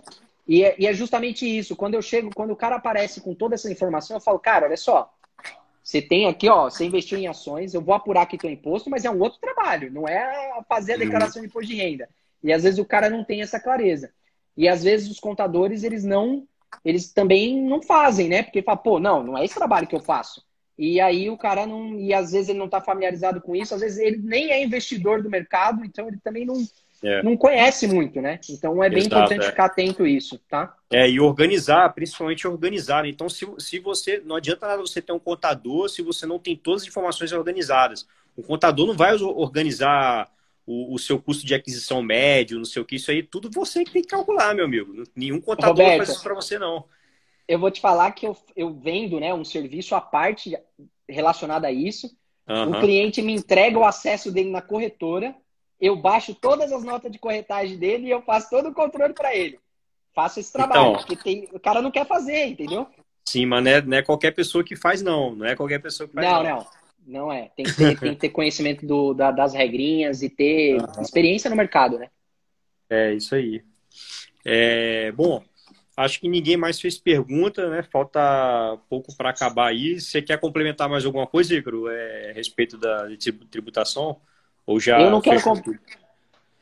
[0.47, 1.77] E é, e é, justamente isso.
[1.77, 4.79] Quando eu chego, quando o cara aparece com toda essa informação, eu falo, cara, olha
[4.79, 5.13] só,
[5.85, 9.05] você tem aqui, ó, você investiu em ações, eu vou apurar aqui teu imposto, mas
[9.05, 12.09] é um outro trabalho, não é fazer a declaração de imposto de renda.
[12.43, 14.11] E às vezes o cara não tem essa clareza.
[14.57, 16.49] E às vezes os contadores, eles não,
[16.83, 18.43] eles também não fazem, né?
[18.43, 20.43] Porque fala, pô, não, não é esse trabalho que eu faço.
[20.79, 23.83] E aí o cara não, e às vezes ele não está familiarizado com isso, às
[23.83, 26.57] vezes ele nem é investidor do mercado, então ele também não,
[27.03, 27.23] é.
[27.23, 28.41] não conhece muito, né?
[28.51, 29.51] Então é bem Exato, importante é.
[29.51, 30.77] ficar atento a isso, tá?
[30.91, 33.05] É, e organizar, principalmente organizar.
[33.05, 33.11] Né?
[33.11, 34.21] Então, se, se você.
[34.25, 38.07] Não adianta nada você ter um contador se você não tem todas as informações organizadas.
[38.37, 40.31] O contador não vai organizar
[40.67, 43.85] o, o seu custo de aquisição médio, não sei o que, isso aí, tudo você
[43.85, 45.03] que tem que calcular, meu amigo.
[45.17, 46.85] Nenhum contador Roberto, faz isso para você, não.
[47.49, 50.57] Eu vou te falar que eu, eu vendo né, um serviço à parte
[51.09, 52.15] relacionado a isso.
[52.47, 52.71] Uhum.
[52.71, 55.35] O cliente me entrega o acesso dele na corretora
[55.81, 59.35] eu baixo todas as notas de corretagem dele e eu faço todo o controle para
[59.35, 59.59] ele.
[60.15, 62.89] Faço esse trabalho, então, porque tem, o cara não quer fazer, entendeu?
[63.29, 65.35] Sim, mas não é, não é, qualquer pessoa que faz, não.
[65.35, 66.43] Não é qualquer pessoa que faz, não.
[66.43, 66.67] Não, não.
[67.07, 67.51] Não é.
[67.57, 71.03] Tem que ter, tem que ter conhecimento do, da, das regrinhas e ter uhum.
[71.03, 72.09] experiência no mercado, né?
[72.91, 73.63] É, isso aí.
[74.45, 75.43] É, bom,
[75.97, 77.83] acho que ninguém mais fez pergunta, né?
[77.83, 78.21] Falta
[78.91, 80.01] pouco para acabar aí.
[80.01, 83.09] Você quer complementar mais alguma coisa, Ícaro, é, a respeito da
[83.51, 84.21] tributação?
[84.69, 85.41] Ou já eu não quero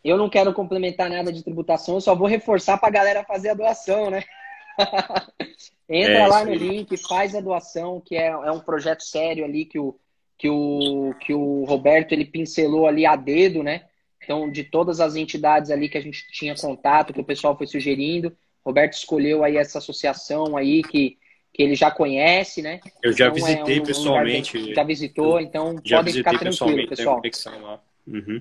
[0.05, 3.49] eu não quero complementar nada de tributação, eu só vou reforçar para a galera fazer
[3.49, 4.23] a doação, né?
[5.91, 9.65] Entra é, lá no link, faz a doação, que é, é um projeto sério ali
[9.65, 9.99] que o,
[10.39, 13.87] que o, que o Roberto ele pincelou ali a dedo, né?
[14.23, 17.67] Então, de todas as entidades ali que a gente tinha contato, que o pessoal foi
[17.67, 21.19] sugerindo, Roberto escolheu aí essa associação aí que,
[21.53, 22.79] que ele já conhece, né?
[23.03, 24.59] Eu já então, visitei é um, pessoalmente.
[24.59, 27.21] Um já visitou, então podem ficar tranquilo, pessoal.
[28.07, 28.41] Uhum.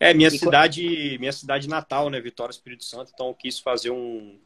[0.00, 3.90] É, minha e cidade, minha cidade natal, né, Vitória Espírito Santo, então eu quis fazer
[3.90, 4.38] um,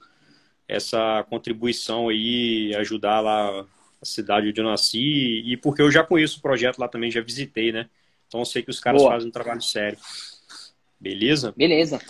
[0.68, 3.66] essa contribuição aí, ajudar lá
[4.00, 7.20] a cidade onde eu nasci, e porque eu já conheço o projeto lá também, já
[7.20, 7.88] visitei, né?
[8.28, 9.12] Então eu sei que os caras Boa.
[9.12, 9.98] fazem um trabalho sério.
[11.00, 11.52] Beleza?
[11.56, 12.00] Beleza.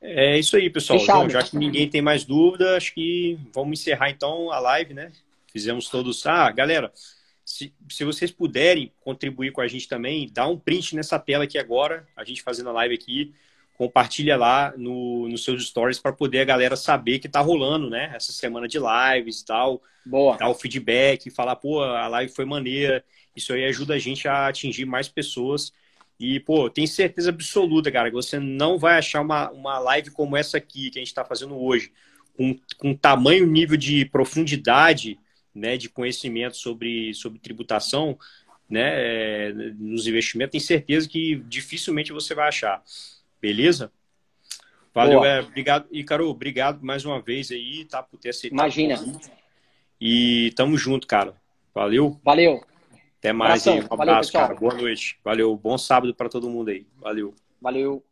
[0.00, 1.00] É isso aí, pessoal.
[1.00, 5.10] Então, já que ninguém tem mais dúvida, acho que vamos encerrar então a live, né?
[5.50, 6.24] Fizemos todos.
[6.26, 6.92] Ah, galera,
[7.46, 11.56] se, se vocês puderem contribuir com a gente também, dá um print nessa tela aqui
[11.56, 13.32] agora, a gente fazendo a live aqui.
[13.74, 18.10] compartilha lá no, nos seus stories para poder a galera saber que tá rolando, né?
[18.16, 19.80] Essa semana de lives e tal.
[20.04, 20.36] Boa.
[20.36, 23.04] Dar o feedback, falar, pô, a live foi maneira.
[23.36, 25.72] Isso aí ajuda a gente a atingir mais pessoas.
[26.18, 30.36] E, pô, tenho certeza absoluta, cara, que você não vai achar uma, uma live como
[30.36, 31.92] essa aqui que a gente está fazendo hoje,
[32.36, 35.18] com, com tamanho nível de profundidade,
[35.56, 38.18] né, de conhecimento sobre, sobre tributação,
[38.68, 42.82] né, é, nos investimentos, tenho certeza que dificilmente você vai achar.
[43.40, 43.90] Beleza?
[44.94, 45.86] Valeu, é, obrigado.
[45.90, 48.58] E, Caro, obrigado mais uma vez aí, tá, por ter aceitado.
[48.58, 48.96] Imagina.
[50.00, 51.34] E tamo junto, cara.
[51.74, 52.18] Valeu.
[52.24, 52.64] Valeu.
[53.18, 53.66] Até mais.
[53.66, 53.80] Aí.
[53.80, 54.54] Um abraço, Valeu, cara.
[54.54, 55.18] Boa noite.
[55.22, 55.54] Valeu.
[55.56, 56.86] Bom sábado para todo mundo aí.
[56.98, 57.34] Valeu.
[57.60, 58.05] Valeu.